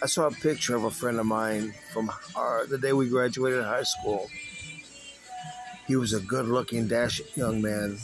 [0.00, 3.64] I saw a picture of a friend of mine from our, the day we graduated
[3.64, 4.30] high school.
[5.88, 7.96] He was a good looking, dashing young man.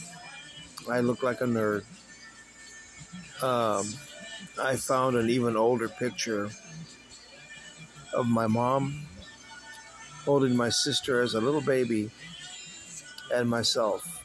[0.91, 1.85] I looked like a nerd.
[3.43, 3.87] Um,
[4.59, 6.49] I found an even older picture
[8.15, 9.07] of my mom
[10.25, 12.11] holding my sister as a little baby
[13.31, 14.23] and myself.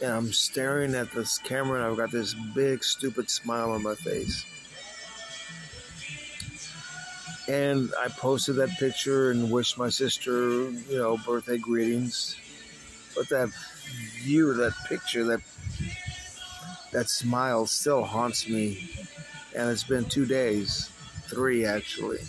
[0.00, 3.94] And I'm staring at this camera and I've got this big, stupid smile on my
[3.94, 4.46] face.
[7.46, 12.36] And I posted that picture and wished my sister, you know, birthday greetings.
[13.14, 13.50] But that
[14.22, 15.40] view, that picture, that
[16.92, 18.88] that smile still haunts me.
[19.54, 20.90] And it's been two days,
[21.28, 22.20] three actually.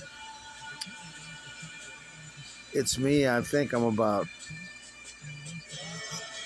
[2.74, 4.28] It's me, I think I'm about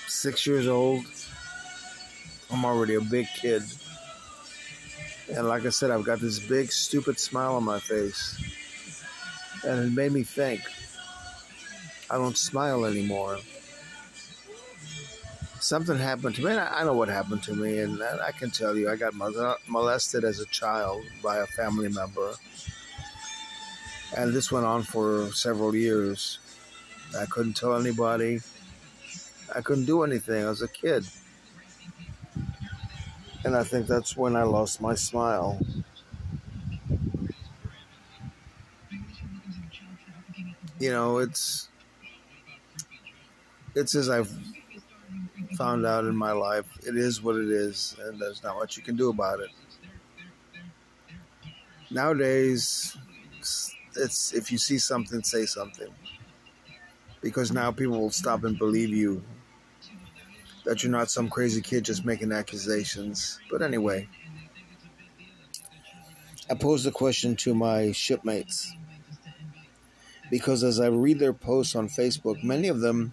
[0.06, 1.04] six years old.
[2.52, 3.62] I'm already a big kid.
[5.34, 8.38] And like I said, I've got this big, stupid smile on my face.
[9.64, 10.60] And it made me think
[12.10, 13.38] I don't smile anymore
[15.60, 16.52] something happened to me.
[16.52, 20.40] I know what happened to me, and I can tell you, I got molested as
[20.40, 22.34] a child by a family member,
[24.16, 26.38] and this went on for several years.
[27.18, 28.40] I couldn't tell anybody.
[29.54, 30.44] I couldn't do anything.
[30.44, 31.04] I was a kid,
[33.44, 35.60] and I think that's when I lost my smile.
[40.80, 41.68] You know, it's
[43.74, 44.32] it's as I've
[45.58, 46.64] found out in my life.
[46.86, 49.50] It is what it is, and there's not much you can do about it.
[51.90, 52.96] Nowadays,
[53.94, 55.88] it's if you see something, say something.
[57.20, 59.22] Because now people will stop and believe you
[60.64, 63.38] that you're not some crazy kid just making accusations.
[63.50, 64.08] But anyway,
[66.48, 68.74] I posed a question to my shipmates
[70.30, 73.12] because as I read their posts on Facebook, many of them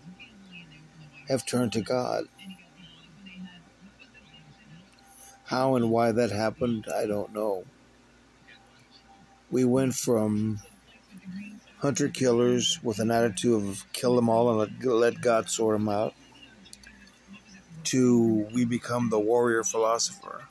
[1.27, 2.25] have turned to God.
[5.45, 7.65] How and why that happened, I don't know.
[9.49, 10.59] We went from
[11.79, 16.13] hunter killers with an attitude of kill them all and let God sort them out
[17.85, 20.43] to we become the warrior philosopher.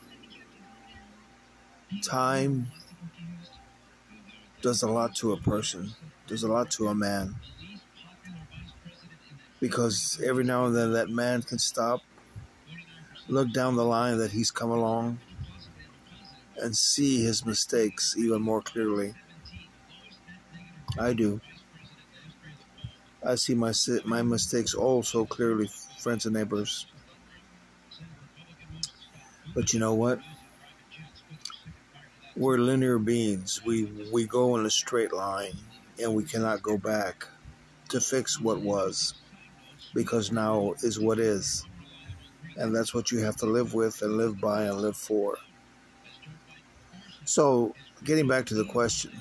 [2.03, 2.69] Time
[4.63, 5.91] does a lot to a person,
[6.27, 7.35] does a lot to a man.
[9.61, 12.03] Because every now and then that man can stop
[13.29, 15.19] look down the line that he's come along
[16.59, 19.15] and see his mistakes even more clearly.
[20.99, 21.41] I do.
[23.25, 23.73] I see my
[24.05, 25.69] my mistakes all so clearly,
[25.99, 26.87] friends and neighbors.
[29.55, 30.21] But you know what?
[32.37, 33.63] We're linear beings.
[33.65, 35.55] We we go in a straight line,
[36.01, 37.27] and we cannot go back
[37.89, 39.15] to fix what was,
[39.95, 41.65] because now is what is.
[42.57, 45.37] And that's what you have to live with and live by and live for.
[47.25, 47.75] So,
[48.05, 49.21] getting back to the question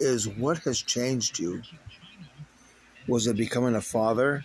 [0.00, 1.62] is what has changed you?
[3.06, 4.44] Was it becoming a father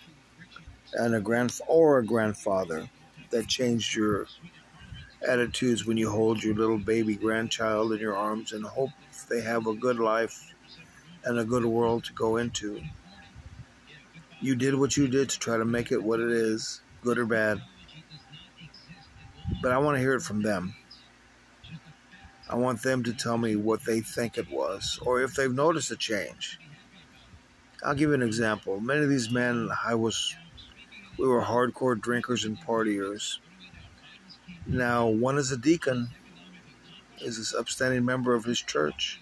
[0.92, 2.88] and a grand or a grandfather
[3.30, 4.26] that changed your
[5.26, 8.90] attitudes when you hold your little baby grandchild in your arms and hope
[9.28, 10.54] they have a good life
[11.24, 12.80] and a good world to go into?
[14.40, 17.26] You did what you did to try to make it what it is good or
[17.26, 17.60] bad.
[19.62, 20.74] But I want to hear it from them.
[22.48, 25.90] I want them to tell me what they think it was, or if they've noticed
[25.90, 26.58] a change.
[27.84, 28.80] I'll give you an example.
[28.80, 30.34] Many of these men, I was,
[31.18, 33.38] we were hardcore drinkers and partiers.
[34.66, 36.08] Now, one is a deacon,
[37.20, 39.20] is this upstanding member of his church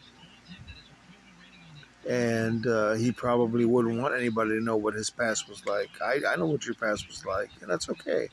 [2.08, 5.90] and uh, he probably wouldn't want anybody to know what his past was like.
[6.00, 8.28] I, I know what your past was like, and that's okay.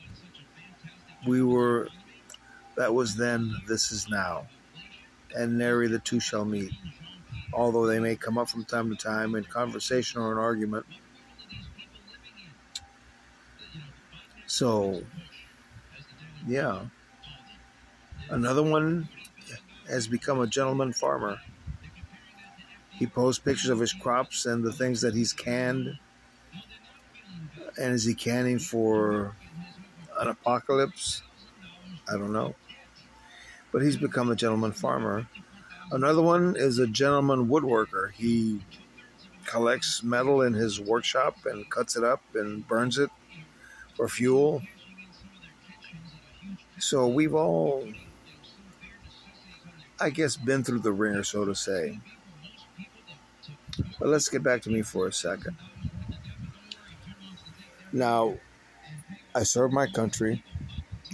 [1.26, 1.88] We were,
[2.76, 4.46] that was then, this is now.
[5.36, 6.72] And nary the two shall meet.
[7.52, 10.86] Although they may come up from time to time in conversation or an argument.
[14.46, 15.02] So,
[16.46, 16.80] yeah.
[18.30, 19.08] Another one
[19.88, 21.38] has become a gentleman farmer.
[22.90, 25.98] He posts pictures of his crops and the things that he's canned.
[27.78, 29.34] And is he canning for
[30.18, 31.22] an apocalypse?
[32.08, 32.54] I don't know.
[33.72, 35.26] But he's become a gentleman farmer.
[35.90, 38.12] Another one is a gentleman woodworker.
[38.12, 38.60] He
[39.44, 43.10] collects metal in his workshop and cuts it up and burns it
[43.96, 44.62] for fuel.
[46.78, 47.84] So we've all
[50.00, 52.00] I guess, been through the ringer, so to say.
[53.98, 55.56] But let's get back to me for a second.
[57.92, 58.36] Now,
[59.34, 60.42] I served my country.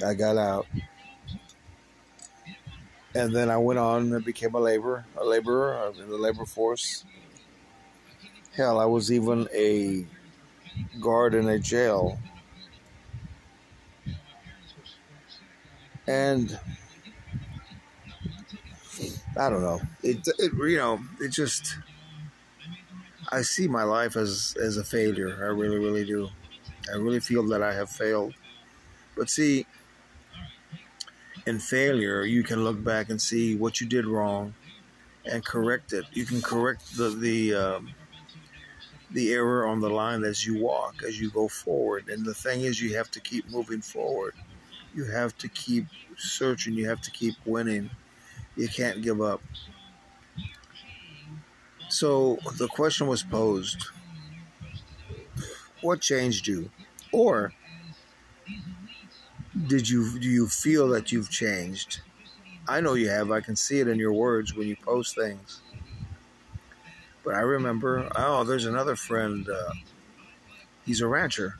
[0.04, 0.66] I got out.
[3.14, 7.04] And then I went on and became a laborer, a laborer in the labor force.
[8.56, 10.06] Hell, I was even a
[11.00, 12.18] guard in a jail.
[16.06, 16.58] And
[19.36, 19.80] I don't know.
[20.02, 21.76] It, it you know, it just
[23.30, 25.36] I see my life as as a failure.
[25.40, 26.28] I really really do.
[26.92, 28.34] I really feel that I have failed.
[29.16, 29.66] But see,
[31.46, 34.54] in failure, you can look back and see what you did wrong
[35.24, 36.04] and correct it.
[36.12, 37.90] You can correct the the um,
[39.10, 42.08] the error on the line as you walk, as you go forward.
[42.08, 44.34] And the thing is, you have to keep moving forward.
[44.94, 45.86] You have to keep
[46.16, 46.74] searching.
[46.74, 47.90] You have to keep winning.
[48.56, 49.40] You can't give up.
[51.88, 53.86] So the question was posed
[55.80, 56.70] What changed you?
[57.12, 57.52] Or
[59.66, 62.00] did you do you feel that you've changed?
[62.68, 63.30] I know you have.
[63.30, 65.60] I can see it in your words when you post things.
[67.24, 69.48] But I remember, oh, there's another friend.
[69.48, 69.72] Uh,
[70.84, 71.58] he's a rancher.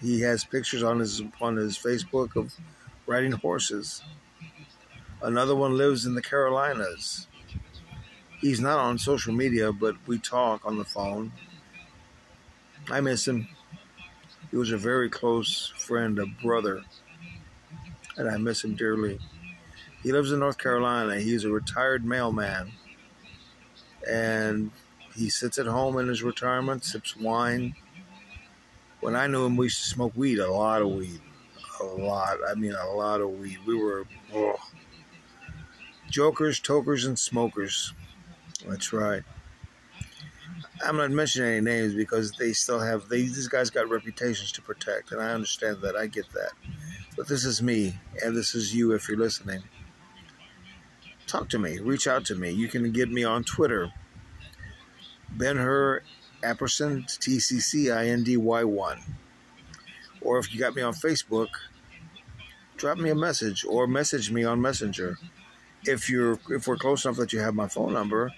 [0.00, 2.54] He has pictures on his on his Facebook of
[3.06, 4.02] riding horses.
[5.20, 7.26] Another one lives in the Carolinas.
[8.40, 11.32] He's not on social media, but we talk on the phone.
[12.88, 13.48] I miss him.
[14.50, 16.82] He was a very close friend, a brother,
[18.16, 19.18] and I miss him dearly.
[20.02, 21.18] He lives in North Carolina.
[21.20, 22.70] He's a retired mailman,
[24.08, 24.70] and
[25.16, 27.74] he sits at home in his retirement, sips wine.
[29.00, 31.20] When I knew him, we used to smoke weed, a lot of weed,
[31.80, 32.38] a lot.
[32.48, 33.58] I mean, a lot of weed.
[33.66, 34.56] We were oh,
[36.10, 37.92] jokers, tokers, and smokers.
[38.66, 39.22] That's right.
[40.84, 44.62] I'm not mentioning any names because they still have they, these guys got reputations to
[44.62, 45.96] protect, and I understand that.
[45.96, 46.52] I get that.
[47.16, 49.62] But this is me, and this is you if you're listening.
[51.26, 51.78] Talk to me.
[51.78, 52.50] Reach out to me.
[52.50, 53.92] You can get me on Twitter.
[55.30, 56.02] Ben Hur
[56.42, 59.00] ampersand T C C I N D Y one.
[60.20, 61.48] Or if you got me on Facebook,
[62.76, 65.18] drop me a message or message me on Messenger.
[65.84, 68.32] If you're if we're close enough that you have my phone number,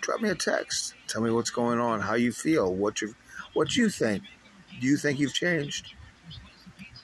[0.00, 0.94] drop me a text.
[1.06, 3.14] Tell me what's going on, how you feel, what you
[3.52, 4.22] what you think.
[4.80, 5.94] Do you think you've changed?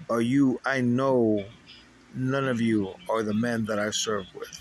[0.09, 1.45] Are you I know
[2.15, 4.61] none of you are the men that I served with.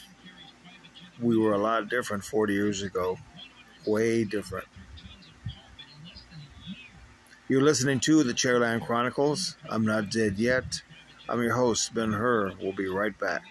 [1.19, 3.17] We were a lot different 40 years ago.
[3.85, 4.67] Way different.
[7.51, 9.57] You're listening to the Chairland Chronicles.
[9.69, 10.81] I'm not dead yet.
[11.27, 12.53] I'm your host, Ben Hur.
[12.61, 13.43] We'll be right back.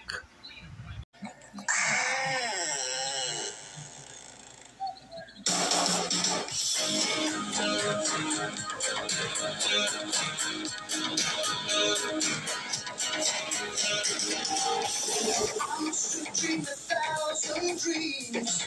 [17.77, 18.65] dreams.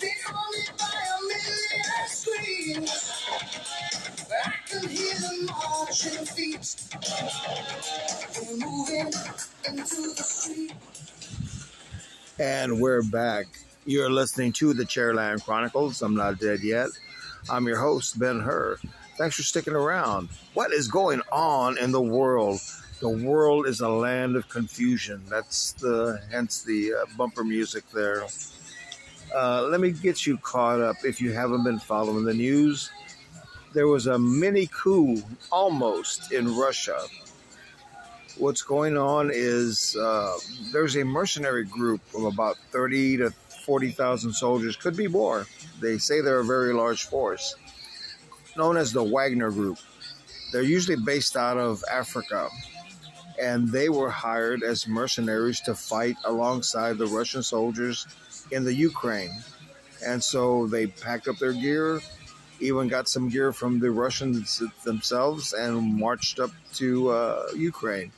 [0.00, 3.23] Beholden by a million screams.
[4.88, 6.76] Hear the marching feet.
[8.34, 9.12] They're moving
[9.66, 10.72] into the street.
[12.38, 13.46] And we're back.
[13.86, 16.02] You're listening to the Chairland Chronicles.
[16.02, 16.90] I'm not dead yet.
[17.48, 18.78] I'm your host, Ben Hur.
[19.16, 20.28] Thanks for sticking around.
[20.52, 22.60] What is going on in the world?
[23.00, 25.22] The world is a land of confusion.
[25.30, 28.26] That's the hence the uh, bumper music there.
[29.34, 32.90] Uh, let me get you caught up if you haven't been following the news.
[33.74, 36.98] There was a mini coup almost in Russia.
[38.38, 40.36] What's going on is uh,
[40.72, 43.30] there's a mercenary group of about 30 to
[43.64, 45.46] 40,000 soldiers, could be more.
[45.80, 47.56] They say they're a very large force,
[48.56, 49.78] known as the Wagner Group.
[50.52, 52.48] They're usually based out of Africa
[53.40, 58.06] and they were hired as mercenaries to fight alongside the Russian soldiers
[58.50, 59.32] in the Ukraine.
[60.06, 62.00] And so they packed up their gear,
[62.64, 68.12] even got some gear from the Russians themselves, and marched up to uh, Ukraine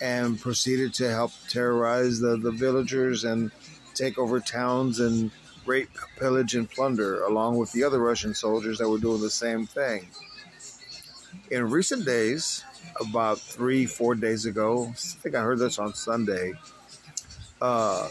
[0.00, 3.50] and proceeded to help terrorize the, the villagers and
[3.94, 5.32] take over towns and
[5.66, 9.66] rape, pillage, and plunder, along with the other Russian soldiers that were doing the same
[9.66, 10.06] thing.
[11.50, 12.64] In recent days,
[13.00, 14.88] about three, four days ago.
[14.90, 16.54] I think I heard this on Sunday.
[17.60, 18.08] Uh,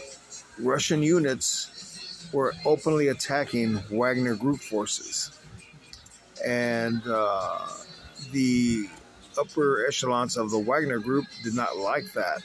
[0.58, 5.37] Russian units were openly attacking Wagner group forces.
[6.44, 7.66] And uh,
[8.32, 8.88] the
[9.38, 12.42] upper echelons of the Wagner group did not like that.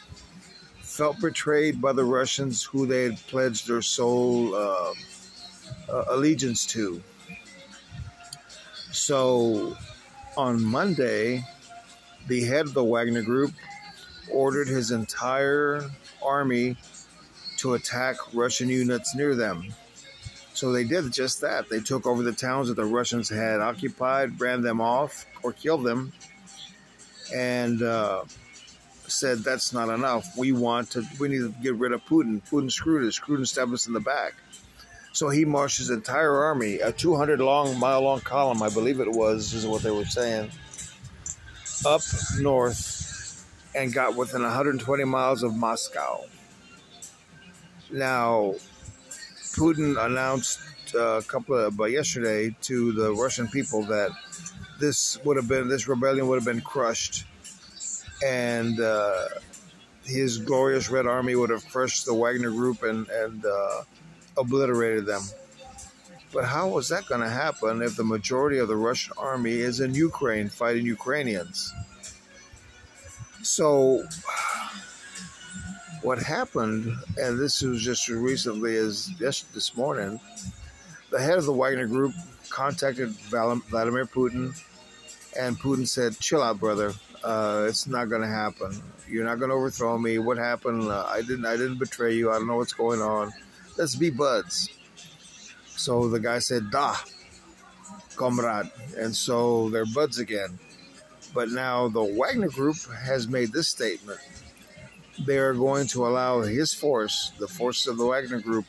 [0.82, 4.94] felt betrayed by the Russians who they had pledged their sole uh,
[5.90, 7.02] uh, allegiance to.
[8.92, 9.76] So
[10.38, 11.44] on Monday,
[12.28, 13.54] the head of the Wagner Group
[14.32, 15.90] ordered his entire
[16.24, 16.78] army
[17.58, 19.74] to attack Russian units near them.
[20.64, 21.68] So they did just that.
[21.68, 25.84] They took over the towns that the Russians had occupied, ran them off, or killed
[25.84, 26.14] them,
[27.36, 28.24] and uh,
[29.06, 30.26] said that's not enough.
[30.38, 31.04] We want to.
[31.20, 32.42] We need to get rid of Putin.
[32.50, 33.20] Putin screwed us.
[33.20, 34.36] Putin stabbed us in the back.
[35.12, 39.12] So he marched his entire army, a 200 long mile long column, I believe it
[39.12, 40.50] was, is what they were saying,
[41.86, 42.04] up
[42.40, 43.46] north
[43.76, 46.22] and got within 120 miles of Moscow.
[47.92, 48.54] Now,
[49.54, 50.60] Putin announced
[50.96, 54.12] uh, a couple of uh, yesterday to the Russian people that
[54.80, 57.26] this would have been this rebellion would have been crushed,
[58.26, 59.26] and uh,
[60.04, 63.84] his glorious Red Army would have crushed the Wagner Group and and uh,
[64.38, 65.22] obliterated them.
[66.34, 69.80] But how was that going to happen if the majority of the Russian army is
[69.80, 71.72] in Ukraine fighting Ukrainians?
[73.44, 74.04] So
[76.04, 80.20] what happened, and this was just recently as just this morning,
[81.10, 82.14] the head of the Wagner Group
[82.50, 84.54] contacted Vladimir Putin,
[85.40, 86.94] and Putin said, "Chill out, brother.
[87.24, 88.82] Uh, it's not going to happen.
[89.08, 90.18] You're not going to overthrow me.
[90.20, 90.84] What happened?
[90.84, 91.46] Uh, I didn't.
[91.46, 92.30] I didn't betray you.
[92.30, 93.32] I don't know what's going on.
[93.78, 94.70] Let's be buds."
[95.66, 96.98] So the guy said, "Da,
[98.16, 100.60] comrade," and so they're buds again.
[101.34, 104.20] But now the Wagner Group has made this statement
[105.20, 108.66] they are going to allow his force, the forces of the Wagner Group,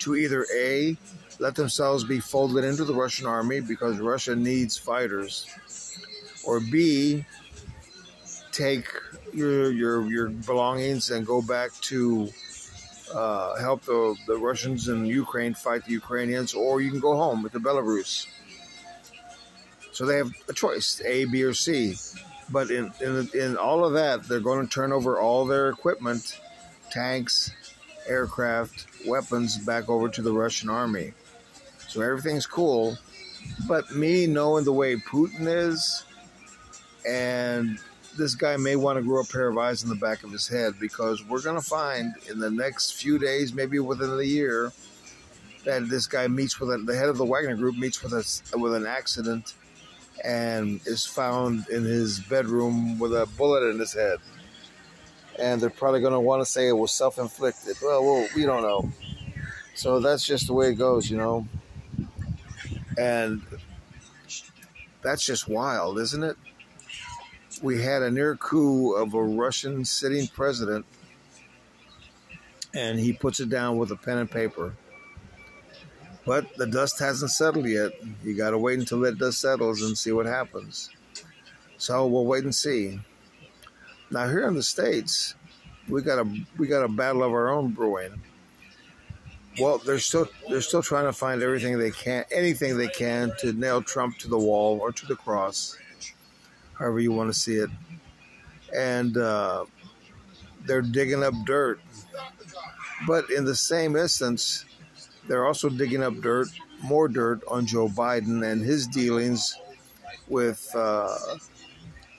[0.00, 0.96] to either A,
[1.38, 5.46] let themselves be folded into the Russian army because Russia needs fighters,
[6.46, 7.24] or B,
[8.52, 8.86] take
[9.32, 12.30] your your your belongings and go back to
[13.12, 17.42] uh, help the, the Russians in Ukraine fight the Ukrainians, or you can go home
[17.42, 18.26] with the Belarus.
[19.92, 21.96] So they have a choice, A, B, or C.
[22.50, 26.40] But in, in, in all of that, they're going to turn over all their equipment,
[26.90, 27.50] tanks,
[28.06, 31.12] aircraft, weapons back over to the Russian army.
[31.88, 32.98] So everything's cool.
[33.66, 36.04] But me knowing the way Putin is,
[37.06, 37.78] and
[38.16, 40.46] this guy may want to grow a pair of eyes in the back of his
[40.46, 44.72] head because we're going to find in the next few days, maybe within the year,
[45.64, 48.58] that this guy meets with a, the head of the Wagner Group meets with a
[48.58, 49.54] with an accident
[50.22, 54.18] and is found in his bedroom with a bullet in his head.
[55.38, 57.76] And they're probably going to want to say it was self inflicted.
[57.82, 58.92] Well, well, we don't know.
[59.74, 61.48] So that's just the way it goes, you know.
[62.96, 63.42] And
[65.02, 66.36] that's just wild, isn't it?
[67.62, 70.86] We had a near coup of a Russian sitting president,
[72.72, 74.74] and he puts it down with a pen and paper.
[76.26, 77.92] But the dust hasn't settled yet.
[78.22, 80.90] You got to wait until that dust settles and see what happens.
[81.76, 83.00] So we'll wait and see.
[84.10, 85.34] Now here in the states,
[85.88, 88.22] we got a we got a battle of our own brewing.
[89.58, 93.52] Well, they're still they're still trying to find everything they can, anything they can to
[93.52, 95.76] nail Trump to the wall or to the cross,
[96.78, 97.70] however you want to see it.
[98.74, 99.66] And uh,
[100.66, 101.80] they're digging up dirt.
[103.06, 104.64] But in the same instance,
[105.26, 106.48] they're also digging up dirt,
[106.82, 109.58] more dirt on Joe Biden and his dealings
[110.28, 111.16] with uh,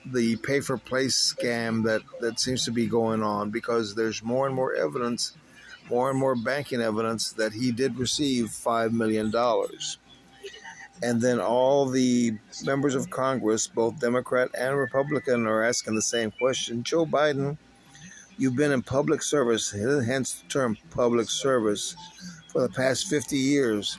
[0.06, 4.46] the pay for place scam that, that seems to be going on because there's more
[4.46, 5.34] and more evidence,
[5.90, 9.32] more and more banking evidence that he did receive $5 million.
[11.04, 16.32] And then all the members of Congress, both Democrat and Republican, are asking the same
[16.32, 17.58] question Joe Biden,
[18.38, 21.96] you've been in public service, hence the term public service
[22.52, 23.98] for the past 50 years,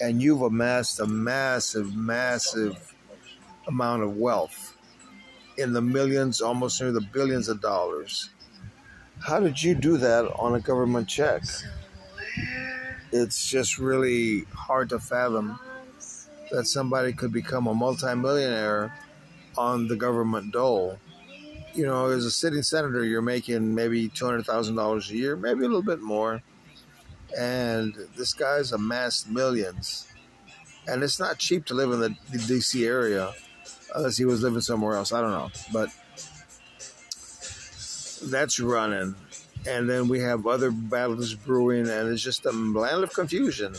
[0.00, 2.94] and you've amassed a massive, massive
[3.66, 4.76] amount of wealth
[5.56, 8.30] in the millions, almost near the billions of dollars.
[9.20, 11.42] How did you do that on a government check?
[13.10, 15.58] It's just really hard to fathom
[16.52, 18.94] that somebody could become a multimillionaire
[19.56, 20.98] on the government dole.
[21.74, 25.82] You know, as a sitting senator, you're making maybe $200,000 a year, maybe a little
[25.82, 26.42] bit more
[27.36, 30.06] and this guy's amassed millions.
[30.86, 33.34] And it's not cheap to live in the DC area,
[33.94, 35.12] unless he was living somewhere else.
[35.12, 35.90] I don't know, but
[38.30, 39.14] that's running.
[39.66, 43.74] And then we have other battles brewing, and it's just a land of confusion.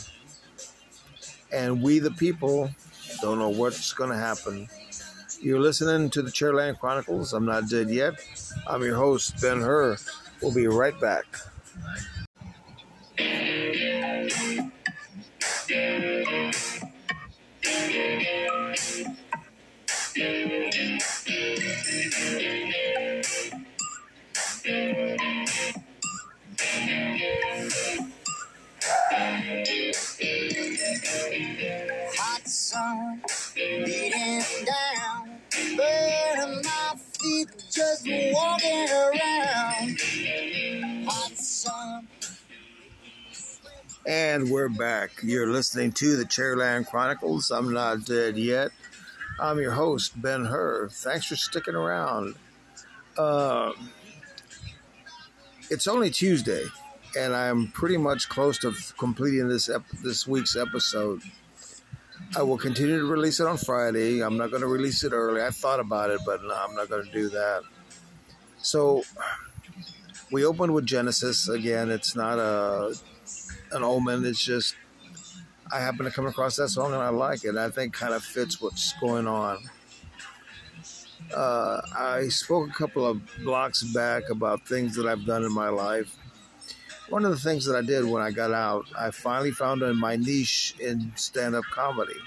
[1.51, 2.69] And we, the people,
[3.21, 4.67] don't know what's going to happen.
[5.41, 7.31] You're listening to the Chairland Chronicles.
[7.31, 8.15] I'm not dead yet.
[8.67, 9.97] I'm your host, Ben Hur.
[10.41, 11.25] We'll be right back.
[32.17, 33.21] Hot sun
[36.39, 39.99] burning my feet just walking around.
[41.07, 42.07] Hot sun.
[44.05, 45.11] And we're back.
[45.21, 47.51] You're listening to the Chairland Chronicles.
[47.51, 48.71] I'm not dead yet.
[49.39, 50.89] I'm your host, Ben Hur.
[50.89, 52.35] Thanks for sticking around.
[53.17, 53.73] Uh,
[55.69, 56.65] it's only Tuesday,
[57.17, 61.21] and I'm pretty much close to completing this ep- this week's episode.
[62.35, 64.21] I will continue to release it on Friday.
[64.21, 65.41] I'm not going to release it early.
[65.41, 67.63] I thought about it, but no, I'm not going to do that.
[68.61, 69.03] So
[70.31, 71.89] we opened with Genesis again.
[71.89, 72.95] It's not a
[73.71, 74.25] an omen.
[74.25, 74.75] It's just
[75.71, 77.55] I happen to come across that song and I like it.
[77.55, 79.57] I think kind of fits what's going on.
[81.35, 85.69] Uh, I spoke a couple of blocks back about things that I've done in my
[85.69, 86.15] life.
[87.09, 90.15] One of the things that I did when I got out, I finally found my
[90.15, 92.19] niche in stand up comedy.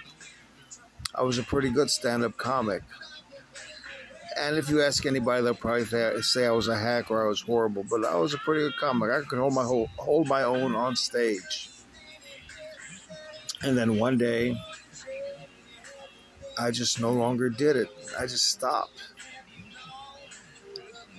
[1.14, 2.82] I was a pretty good stand up comic.
[4.36, 5.84] And if you ask anybody, they'll probably
[6.22, 8.76] say I was a hack or I was horrible, but I was a pretty good
[8.76, 9.10] comic.
[9.10, 11.68] I could hold my whole, hold my own on stage.
[13.62, 14.60] And then one day,
[16.58, 17.88] I just no longer did it.
[18.18, 19.10] I just stopped.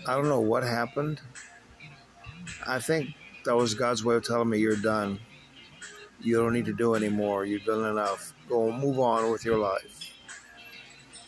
[0.05, 1.21] I don't know what happened.
[2.67, 3.15] I think
[3.45, 5.19] that was God's way of telling me you're done.
[6.19, 7.45] You don't need to do anymore.
[7.45, 8.33] You've done enough.
[8.47, 10.13] Go move on with your life.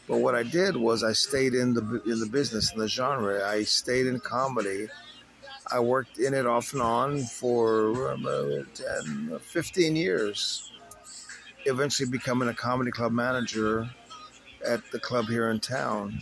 [0.07, 3.47] But what I did was I stayed in the in the business in the genre.
[3.47, 4.88] I stayed in comedy.
[5.72, 10.72] I worked in it off and on for about 10, 15 years.
[11.66, 13.89] Eventually becoming a comedy club manager
[14.66, 16.20] at the club here in town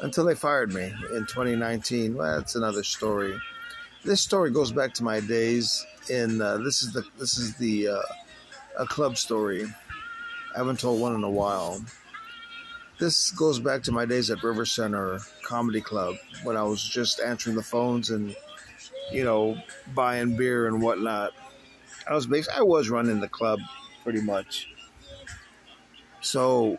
[0.00, 0.84] until they fired me
[1.14, 2.14] in 2019.
[2.14, 3.38] Well, that's another story.
[4.06, 7.88] This story goes back to my days in uh, this is the this is the
[7.88, 8.02] uh,
[8.78, 9.64] a club story.
[10.54, 11.84] I haven't told one in a while.
[13.00, 17.18] This goes back to my days at River Center Comedy Club when I was just
[17.18, 18.36] answering the phones and,
[19.10, 19.60] you know,
[19.92, 21.32] buying beer and whatnot.
[22.08, 23.58] I was basically, I was running the club
[24.04, 24.68] pretty much.
[26.20, 26.78] So,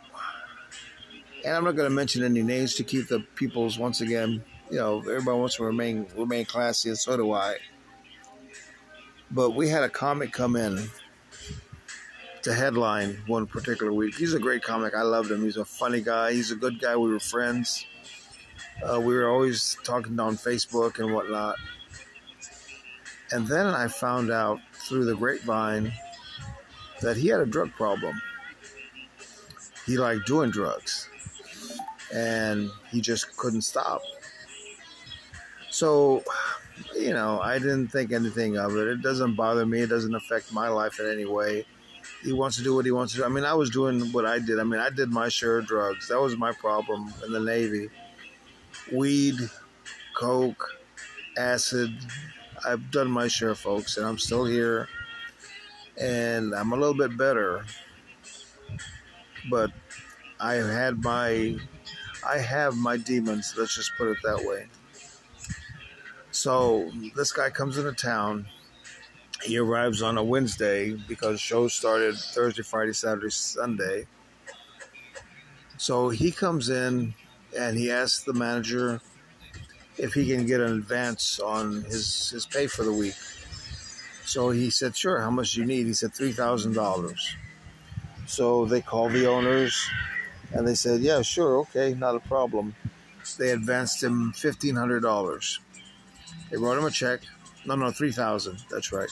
[1.44, 4.46] and I'm not going to mention any names to keep the people's once again.
[4.70, 7.58] You know, everybody wants to remain remain classy, and so do I.
[9.32, 10.90] But we had a comic come in
[12.44, 14.16] to headline one particular week.
[14.16, 14.96] He's a great comic.
[14.96, 15.44] I loved him.
[15.44, 16.34] He's a funny guy.
[16.34, 16.96] He's a good guy.
[16.96, 17.86] We were friends.
[18.82, 21.56] Uh, we were always talking on Facebook and whatnot.
[23.32, 25.92] And then I found out through the grapevine
[27.02, 28.22] that he had a drug problem.
[29.86, 31.10] He liked doing drugs
[32.14, 34.02] and he just couldn't stop.
[35.78, 36.24] So,
[36.96, 38.88] you know, I didn't think anything of it.
[38.88, 41.66] It doesn't bother me, it doesn't affect my life in any way
[42.24, 43.26] he wants to do what he wants to do.
[43.26, 44.60] I mean, I was doing what I did.
[44.60, 46.08] I mean, I did my share of drugs.
[46.08, 47.90] That was my problem in the Navy.
[48.92, 49.36] Weed,
[50.16, 50.68] coke,
[51.38, 51.92] acid.
[52.66, 54.88] I've done my share, folks, and I'm still here.
[56.00, 57.66] And I'm a little bit better.
[59.50, 59.72] But
[60.40, 61.58] I had my
[62.28, 64.68] I have my demons, let's just put it that way.
[66.38, 68.48] So this guy comes into town
[69.44, 74.08] he arrives on a Wednesday because shows started Thursday, Friday, Saturday, Sunday.
[75.78, 77.14] So he comes in
[77.58, 79.00] and he asks the manager
[79.98, 83.16] if he can get an advance on his, his pay for the week.
[84.26, 85.86] So he said, Sure, how much do you need?
[85.86, 87.18] He said, $3,000.
[88.26, 89.90] So they called the owners
[90.52, 92.76] and they said, Yeah, sure, okay, not a problem.
[93.38, 95.60] They advanced him $1,500.
[96.50, 97.22] They wrote him a check.
[97.66, 99.10] No, no, 3000 That's right.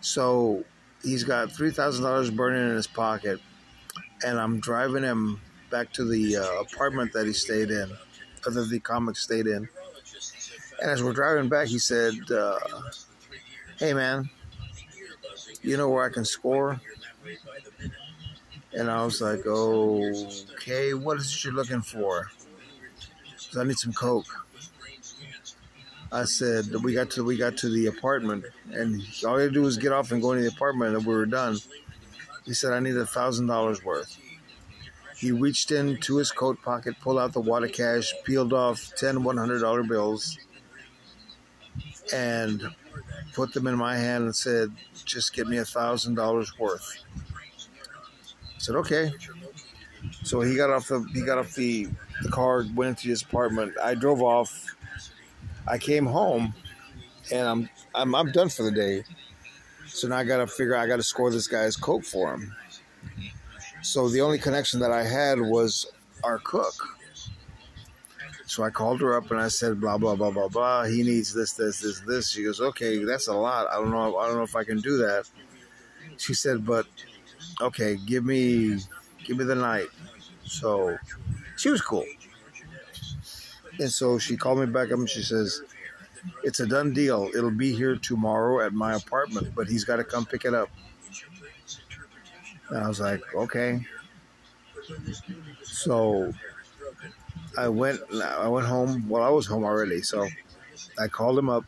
[0.00, 0.64] So
[1.02, 3.40] he's got three thousand dollars burning in his pocket,
[4.24, 7.90] and I'm driving him back to the uh, apartment that he stayed in,
[8.46, 9.68] or that the comic stayed in.
[10.80, 12.58] And as we're driving back, he said, uh,
[13.78, 14.28] "Hey man,
[15.62, 16.80] you know where I can score?"
[18.72, 22.30] And I was like, "Okay, what is it you're looking for?"
[23.56, 24.43] I need some coke.
[26.14, 29.76] I said we got to we got to the apartment, and all to do was
[29.76, 31.58] get off and go into the apartment, and we were done.
[32.44, 34.16] He said I need a thousand dollars worth.
[35.16, 39.36] He reached into his coat pocket, pulled out the water cash, peeled off ten one
[39.36, 40.38] hundred dollar bills,
[42.12, 42.62] and
[43.32, 44.70] put them in my hand and said,
[45.04, 47.02] "Just get me a thousand dollars worth."
[48.44, 49.10] I said, "Okay."
[50.22, 51.88] So he got off the he got off the,
[52.22, 53.74] the car, went into his apartment.
[53.82, 54.73] I drove off.
[55.66, 56.54] I came home,
[57.32, 59.04] and I'm I'm I'm done for the day.
[59.86, 62.54] So now I got to figure I got to score this guy's coke for him.
[63.82, 65.86] So the only connection that I had was
[66.22, 66.74] our cook.
[68.46, 70.84] So I called her up and I said, blah blah blah blah blah.
[70.84, 72.30] He needs this, this, this, this.
[72.30, 73.66] She goes, okay, that's a lot.
[73.70, 74.16] I don't know.
[74.16, 75.28] I don't know if I can do that.
[76.18, 76.86] She said, but
[77.60, 78.78] okay, give me,
[79.24, 79.88] give me the night.
[80.44, 80.96] So
[81.56, 82.04] she was cool.
[83.78, 85.62] And so she called me back up and she says,
[86.42, 87.30] it's a done deal.
[87.34, 90.70] It'll be here tomorrow at my apartment, but he's got to come pick it up.
[92.70, 93.86] And I was like, okay.
[95.62, 96.32] So
[97.56, 99.08] I went I went home.
[99.08, 100.28] Well, I was home already, so
[100.98, 101.64] I called him up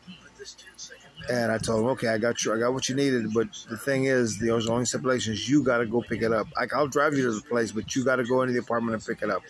[1.29, 3.33] and I told him, okay, I got you, I got what you needed.
[3.33, 6.47] But the thing is, the only stipulation is you got to go pick it up.
[6.73, 9.05] I'll drive you to the place, but you got to go into the apartment and
[9.05, 9.43] pick it up.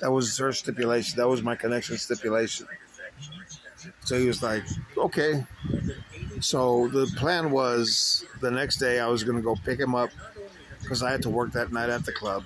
[0.00, 1.16] That was her stipulation.
[1.16, 2.66] That was my connection stipulation.
[4.04, 4.64] So he was like,
[4.96, 5.44] okay.
[6.40, 10.10] So the plan was the next day I was going to go pick him up
[10.82, 12.44] because I had to work that night at the club.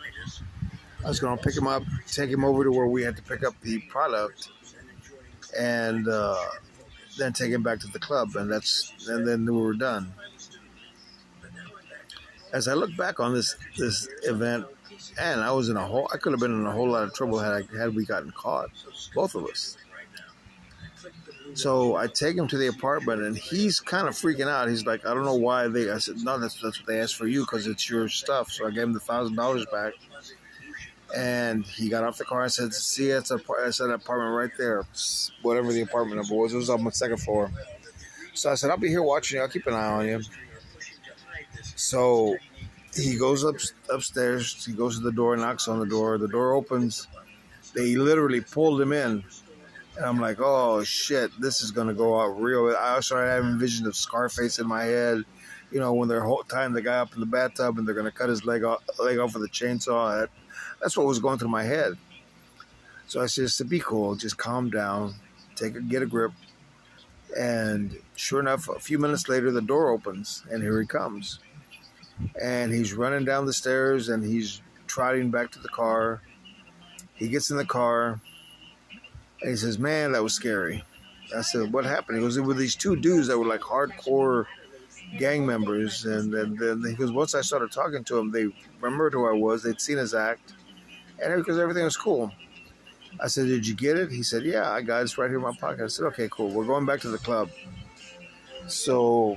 [1.05, 3.23] I was going to pick him up, take him over to where we had to
[3.23, 4.51] pick up the product,
[5.59, 6.37] and uh,
[7.17, 10.13] then take him back to the club, and that's and then we were done.
[12.53, 14.67] As I look back on this this event,
[15.19, 17.15] and I was in a whole, I could have been in a whole lot of
[17.15, 18.71] trouble had I, had we gotten caught,
[19.15, 19.77] both of us.
[21.55, 24.69] So I take him to the apartment, and he's kind of freaking out.
[24.69, 25.91] He's like, I don't know why they.
[25.91, 28.51] I said, no, that's that's what they asked for you because it's your stuff.
[28.51, 29.95] So I gave him the thousand dollars back,
[31.17, 32.43] and he got off the car.
[32.43, 34.85] I said, "See, it's a it's an apartment right there,
[35.43, 36.53] whatever the apartment number was.
[36.53, 37.51] It was on the second floor."
[38.35, 39.43] So I said, "I'll be here watching you.
[39.43, 40.21] I'll keep an eye on you."
[41.79, 42.37] So
[42.93, 43.55] he goes up
[43.89, 44.65] upstairs.
[44.65, 46.19] He goes to the door, knocks on the door.
[46.19, 47.07] The door opens.
[47.73, 49.23] They literally pulled him in
[49.97, 52.75] and I'm like, oh shit, this is gonna go out real.
[52.77, 55.25] I started having visions of Scarface in my head.
[55.71, 58.29] You know, when they're tying the guy up in the bathtub and they're gonna cut
[58.29, 60.27] his leg off, leg off with a chainsaw.
[60.81, 61.95] That's what was going through my head.
[63.07, 65.15] So I said, to be cool, just calm down,
[65.55, 66.33] take a get a grip.
[67.39, 71.39] And sure enough, a few minutes later, the door opens and here he comes.
[72.41, 76.23] And he's running down the stairs and he's trotting back to the car.
[77.15, 78.21] He gets in the car
[79.41, 80.83] and he says, Man, that was scary.
[81.37, 82.19] I said, What happened?
[82.19, 84.47] He goes, There were these two dudes that were like hardcore
[85.19, 86.05] gang members.
[86.05, 88.49] And then, then he goes, Once I started talking to them, they
[88.81, 89.63] remembered who I was.
[89.63, 90.55] They'd seen his act.
[91.23, 92.33] And because everything was cool.
[93.21, 94.11] I said, Did you get it?
[94.11, 95.05] He said, Yeah, I got it.
[95.05, 95.85] It's right here in my pocket.
[95.85, 96.51] I said, Okay, cool.
[96.51, 97.51] We're going back to the club.
[98.67, 99.37] So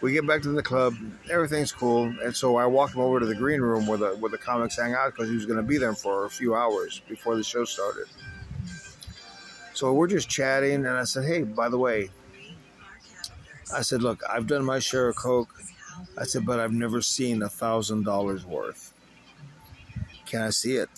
[0.00, 0.94] we get back to the club.
[1.30, 2.04] Everything's cool.
[2.22, 4.76] And so I walked him over to the green room where the where the comics
[4.76, 7.42] hang out because he was going to be there for a few hours before the
[7.42, 8.06] show started.
[9.74, 12.10] So we're just chatting, and I said, "Hey, by the way,"
[13.74, 15.54] I said, "Look, I've done my share of coke."
[16.16, 18.92] I said, "But I've never seen a thousand dollars worth.
[20.26, 20.90] Can I see it?"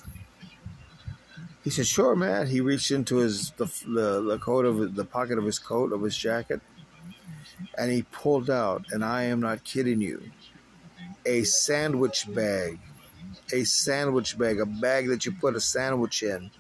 [1.62, 5.38] He said, "Sure, man." He reached into his the the, the coat of the pocket
[5.38, 6.60] of his coat of his jacket,
[7.76, 10.22] and he pulled out, and I am not kidding you,
[11.26, 12.78] a sandwich bag,
[13.52, 16.50] a sandwich bag, a bag that you put a sandwich in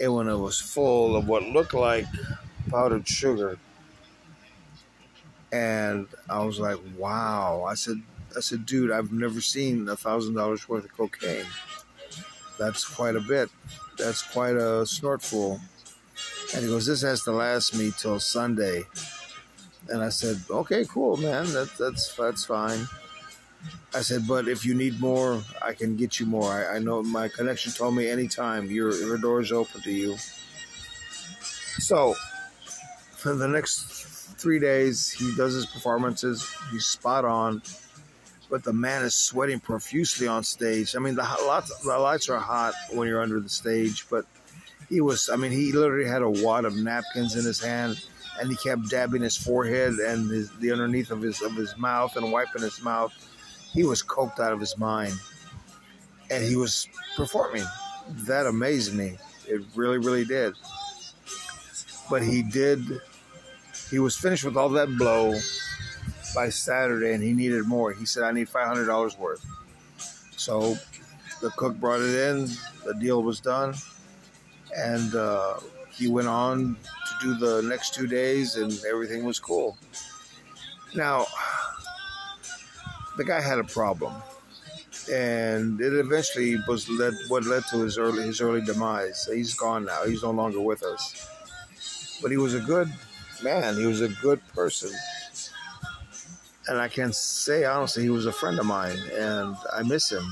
[0.00, 2.06] and when it was full of what looked like
[2.70, 3.58] powdered sugar.
[5.50, 7.64] And I was like, wow.
[7.66, 8.02] I said,
[8.36, 11.46] I said, dude, I've never seen a thousand dollars worth of cocaine.
[12.58, 13.48] That's quite a bit.
[13.96, 15.60] That's quite a snortful.
[16.54, 18.84] And he goes, this has to last me till Sunday.
[19.88, 21.46] And I said, okay, cool, man.
[21.52, 22.86] That, that's that's fine.
[23.94, 26.52] I said, but if you need more, I can get you more.
[26.52, 30.16] I, I know my connection told me anytime your your door is open to you.
[31.78, 32.14] So
[33.16, 33.86] for the next
[34.38, 36.48] three days, he does his performances.
[36.70, 37.62] He's spot on,
[38.50, 40.94] but the man is sweating profusely on stage.
[40.94, 44.26] I mean, the lights, the lights are hot when you're under the stage, but
[44.88, 45.28] he was.
[45.28, 48.04] I mean, he literally had a wad of napkins in his hand,
[48.40, 52.16] and he kept dabbing his forehead and his, the underneath of his of his mouth
[52.16, 53.12] and wiping his mouth
[53.72, 55.14] he was coked out of his mind.
[56.30, 57.64] And he was performing.
[58.26, 59.18] That amazed me.
[59.46, 60.54] It really, really did.
[62.10, 62.82] But he did,
[63.90, 65.38] he was finished with all that blow
[66.34, 67.92] by Saturday and he needed more.
[67.92, 69.44] He said, I need $500 worth.
[70.36, 70.76] So
[71.40, 72.48] the cook brought it in,
[72.84, 73.74] the deal was done,
[74.76, 75.58] and uh,
[75.92, 76.76] he went on
[77.20, 79.76] do the next two days, and everything was cool.
[80.94, 81.26] Now,
[83.16, 84.14] the guy had a problem,
[85.12, 89.28] and it eventually was led, what led to his early his early demise.
[89.32, 90.04] He's gone now.
[90.04, 91.28] He's no longer with us.
[92.22, 92.92] But he was a good
[93.42, 93.76] man.
[93.76, 94.90] He was a good person,
[96.68, 100.26] and I can say honestly, he was a friend of mine, and I miss him.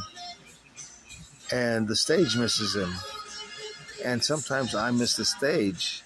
[1.52, 2.92] And the stage misses him,
[4.04, 6.02] and sometimes I miss the stage.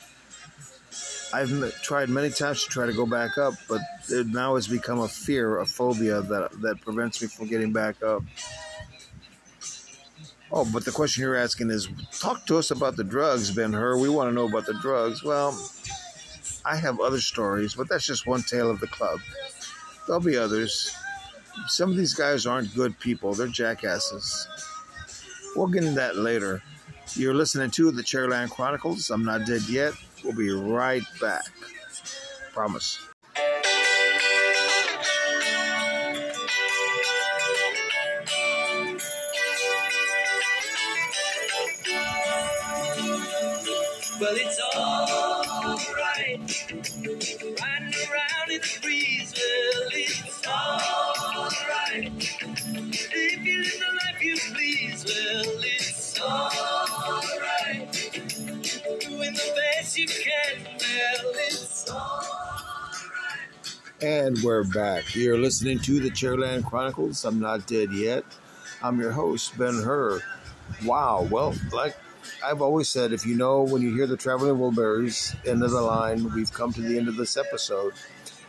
[1.32, 5.00] I've tried many times to try to go back up, but it now has become
[5.00, 8.22] a fear, a phobia that that prevents me from getting back up.
[10.52, 13.98] Oh, but the question you're asking is talk to us about the drugs, Ben Hur.
[13.98, 15.22] We want to know about the drugs.
[15.22, 15.56] Well,
[16.64, 19.20] I have other stories, but that's just one tale of the club.
[20.06, 20.94] There'll be others.
[21.68, 24.48] Some of these guys aren't good people, they're jackasses.
[25.54, 26.62] We'll get into that later.
[27.14, 29.10] You're listening to the Chairland Chronicles.
[29.10, 29.94] I'm not dead yet.
[30.24, 31.44] We'll be right back.
[32.52, 33.00] Promise.
[44.20, 45.09] Well, it's alright.
[64.02, 65.14] And we're back.
[65.14, 67.26] You're listening to the Chairland Chronicles.
[67.26, 68.24] I'm not dead yet.
[68.82, 70.22] I'm your host, Ben Hur.
[70.86, 71.28] Wow.
[71.30, 71.94] Well, like
[72.42, 75.82] I've always said, if you know when you hear the Traveling Wilburys end of the
[75.82, 77.92] line, we've come to the end of this episode.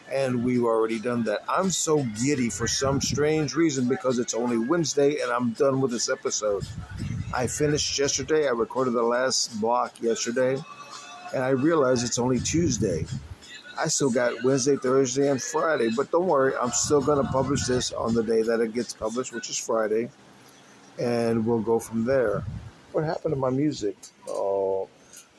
[0.10, 1.44] And we've already done that.
[1.50, 5.92] I'm so giddy for some strange reason because it's only Wednesday and I'm done with
[5.92, 6.64] this episode.
[7.34, 8.48] I finished yesterday.
[8.48, 10.58] I recorded the last block yesterday.
[11.34, 13.06] And I realized it's only Tuesday.
[13.82, 15.90] I still got Wednesday, Thursday, and Friday.
[15.96, 18.94] But don't worry, I'm still going to publish this on the day that it gets
[18.94, 20.10] published, which is Friday.
[21.00, 22.44] And we'll go from there.
[22.92, 23.98] What happened to my music?
[24.30, 24.88] Oh,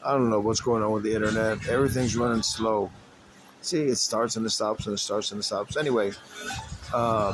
[0.04, 1.68] I don't know what's going on with the internet.
[1.68, 2.90] Everything's running slow.
[3.60, 5.76] See, it starts and it stops and it starts and it stops.
[5.76, 6.10] Anyway,
[6.92, 7.32] uh,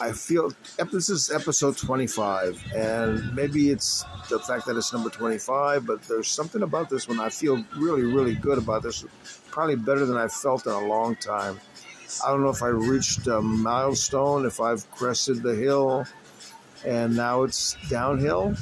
[0.00, 0.52] I feel
[0.92, 6.28] this is episode 25, and maybe it's the fact that it's number 25, but there's
[6.28, 9.04] something about this one I feel really, really good about this.
[9.54, 11.60] Probably better than I've felt in a long time.
[12.26, 16.06] I don't know if I reached a milestone, if I've crested the hill,
[16.84, 18.56] and now it's downhill.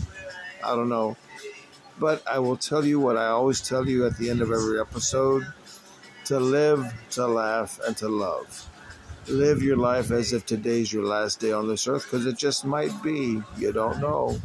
[0.63, 1.17] I don't know.
[1.99, 4.79] But I will tell you what I always tell you at the end of every
[4.79, 5.51] episode
[6.27, 8.69] to live, to laugh, and to love.
[9.29, 12.67] Live your life as if today's your last day on this earth because it just
[12.67, 13.43] might be.
[13.57, 14.39] You don't know.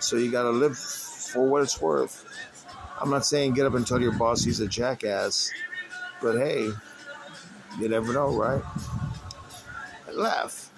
[0.00, 2.24] So you got to live for what it's worth.
[3.00, 5.50] I'm not saying get up and tell your boss he's a jackass,
[6.20, 6.70] but hey,
[7.78, 8.62] you never know, right?
[10.12, 10.70] Laugh.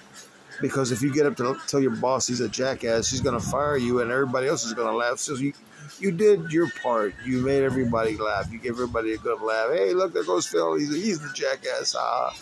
[0.60, 3.46] Because if you get up to tell your boss he's a jackass, he's going to
[3.46, 5.18] fire you, and everybody else is going to laugh.
[5.18, 5.54] So you,
[5.98, 7.14] you did your part.
[7.24, 8.52] You made everybody laugh.
[8.52, 9.70] You gave everybody a good laugh.
[9.72, 10.74] Hey, look, there goes Phil.
[10.74, 11.96] He's, he's the jackass.
[11.98, 12.36] Ah.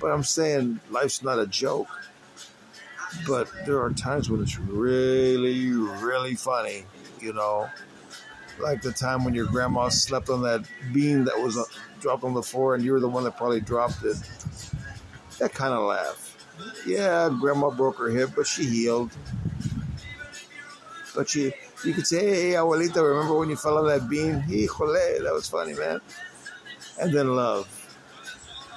[0.00, 1.88] But I'm saying life's not a joke.
[3.28, 6.84] But there are times when it's really, really funny,
[7.20, 7.68] you know.
[8.58, 11.64] Like the time when your grandma slept on that bean that was uh,
[12.00, 14.16] dropped on the floor and you were the one that probably dropped it.
[15.38, 16.30] That kind of laugh.
[16.86, 19.10] Yeah, grandma broke her hip, but she healed.
[21.14, 21.52] But she,
[21.84, 24.42] you could say, hey, abuelita, remember when you fell on that beam?
[24.42, 26.00] Híjole, that was funny, man.
[27.00, 27.68] And then love.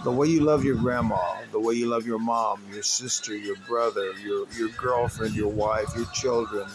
[0.03, 3.55] The way you love your grandma, the way you love your mom, your sister, your
[3.67, 6.69] brother, your, your girlfriend, your wife, your children,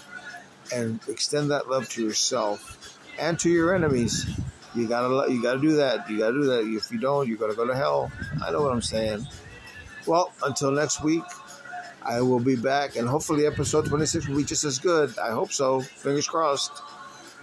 [0.75, 2.82] and extend that love to yourself
[3.19, 4.27] and to your enemies.
[4.75, 6.09] You gotta, you gotta do that.
[6.09, 6.61] You gotta do that.
[6.61, 8.11] If you don't, you're gonna go to hell.
[8.45, 9.27] I know what I'm saying.
[10.07, 11.23] Well, until next week,
[12.05, 15.17] I will be back, and hopefully, episode 26 will be just as good.
[15.19, 15.81] I hope so.
[15.81, 16.83] Fingers crossed.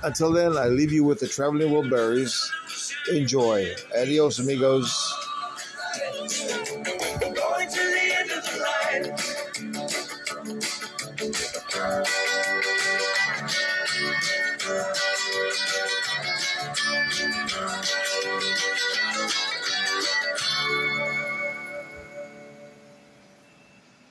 [0.04, 2.50] Until then, I leave you with the Traveling Wilburys.
[3.10, 3.74] Enjoy.
[3.96, 5.14] Adios, amigos.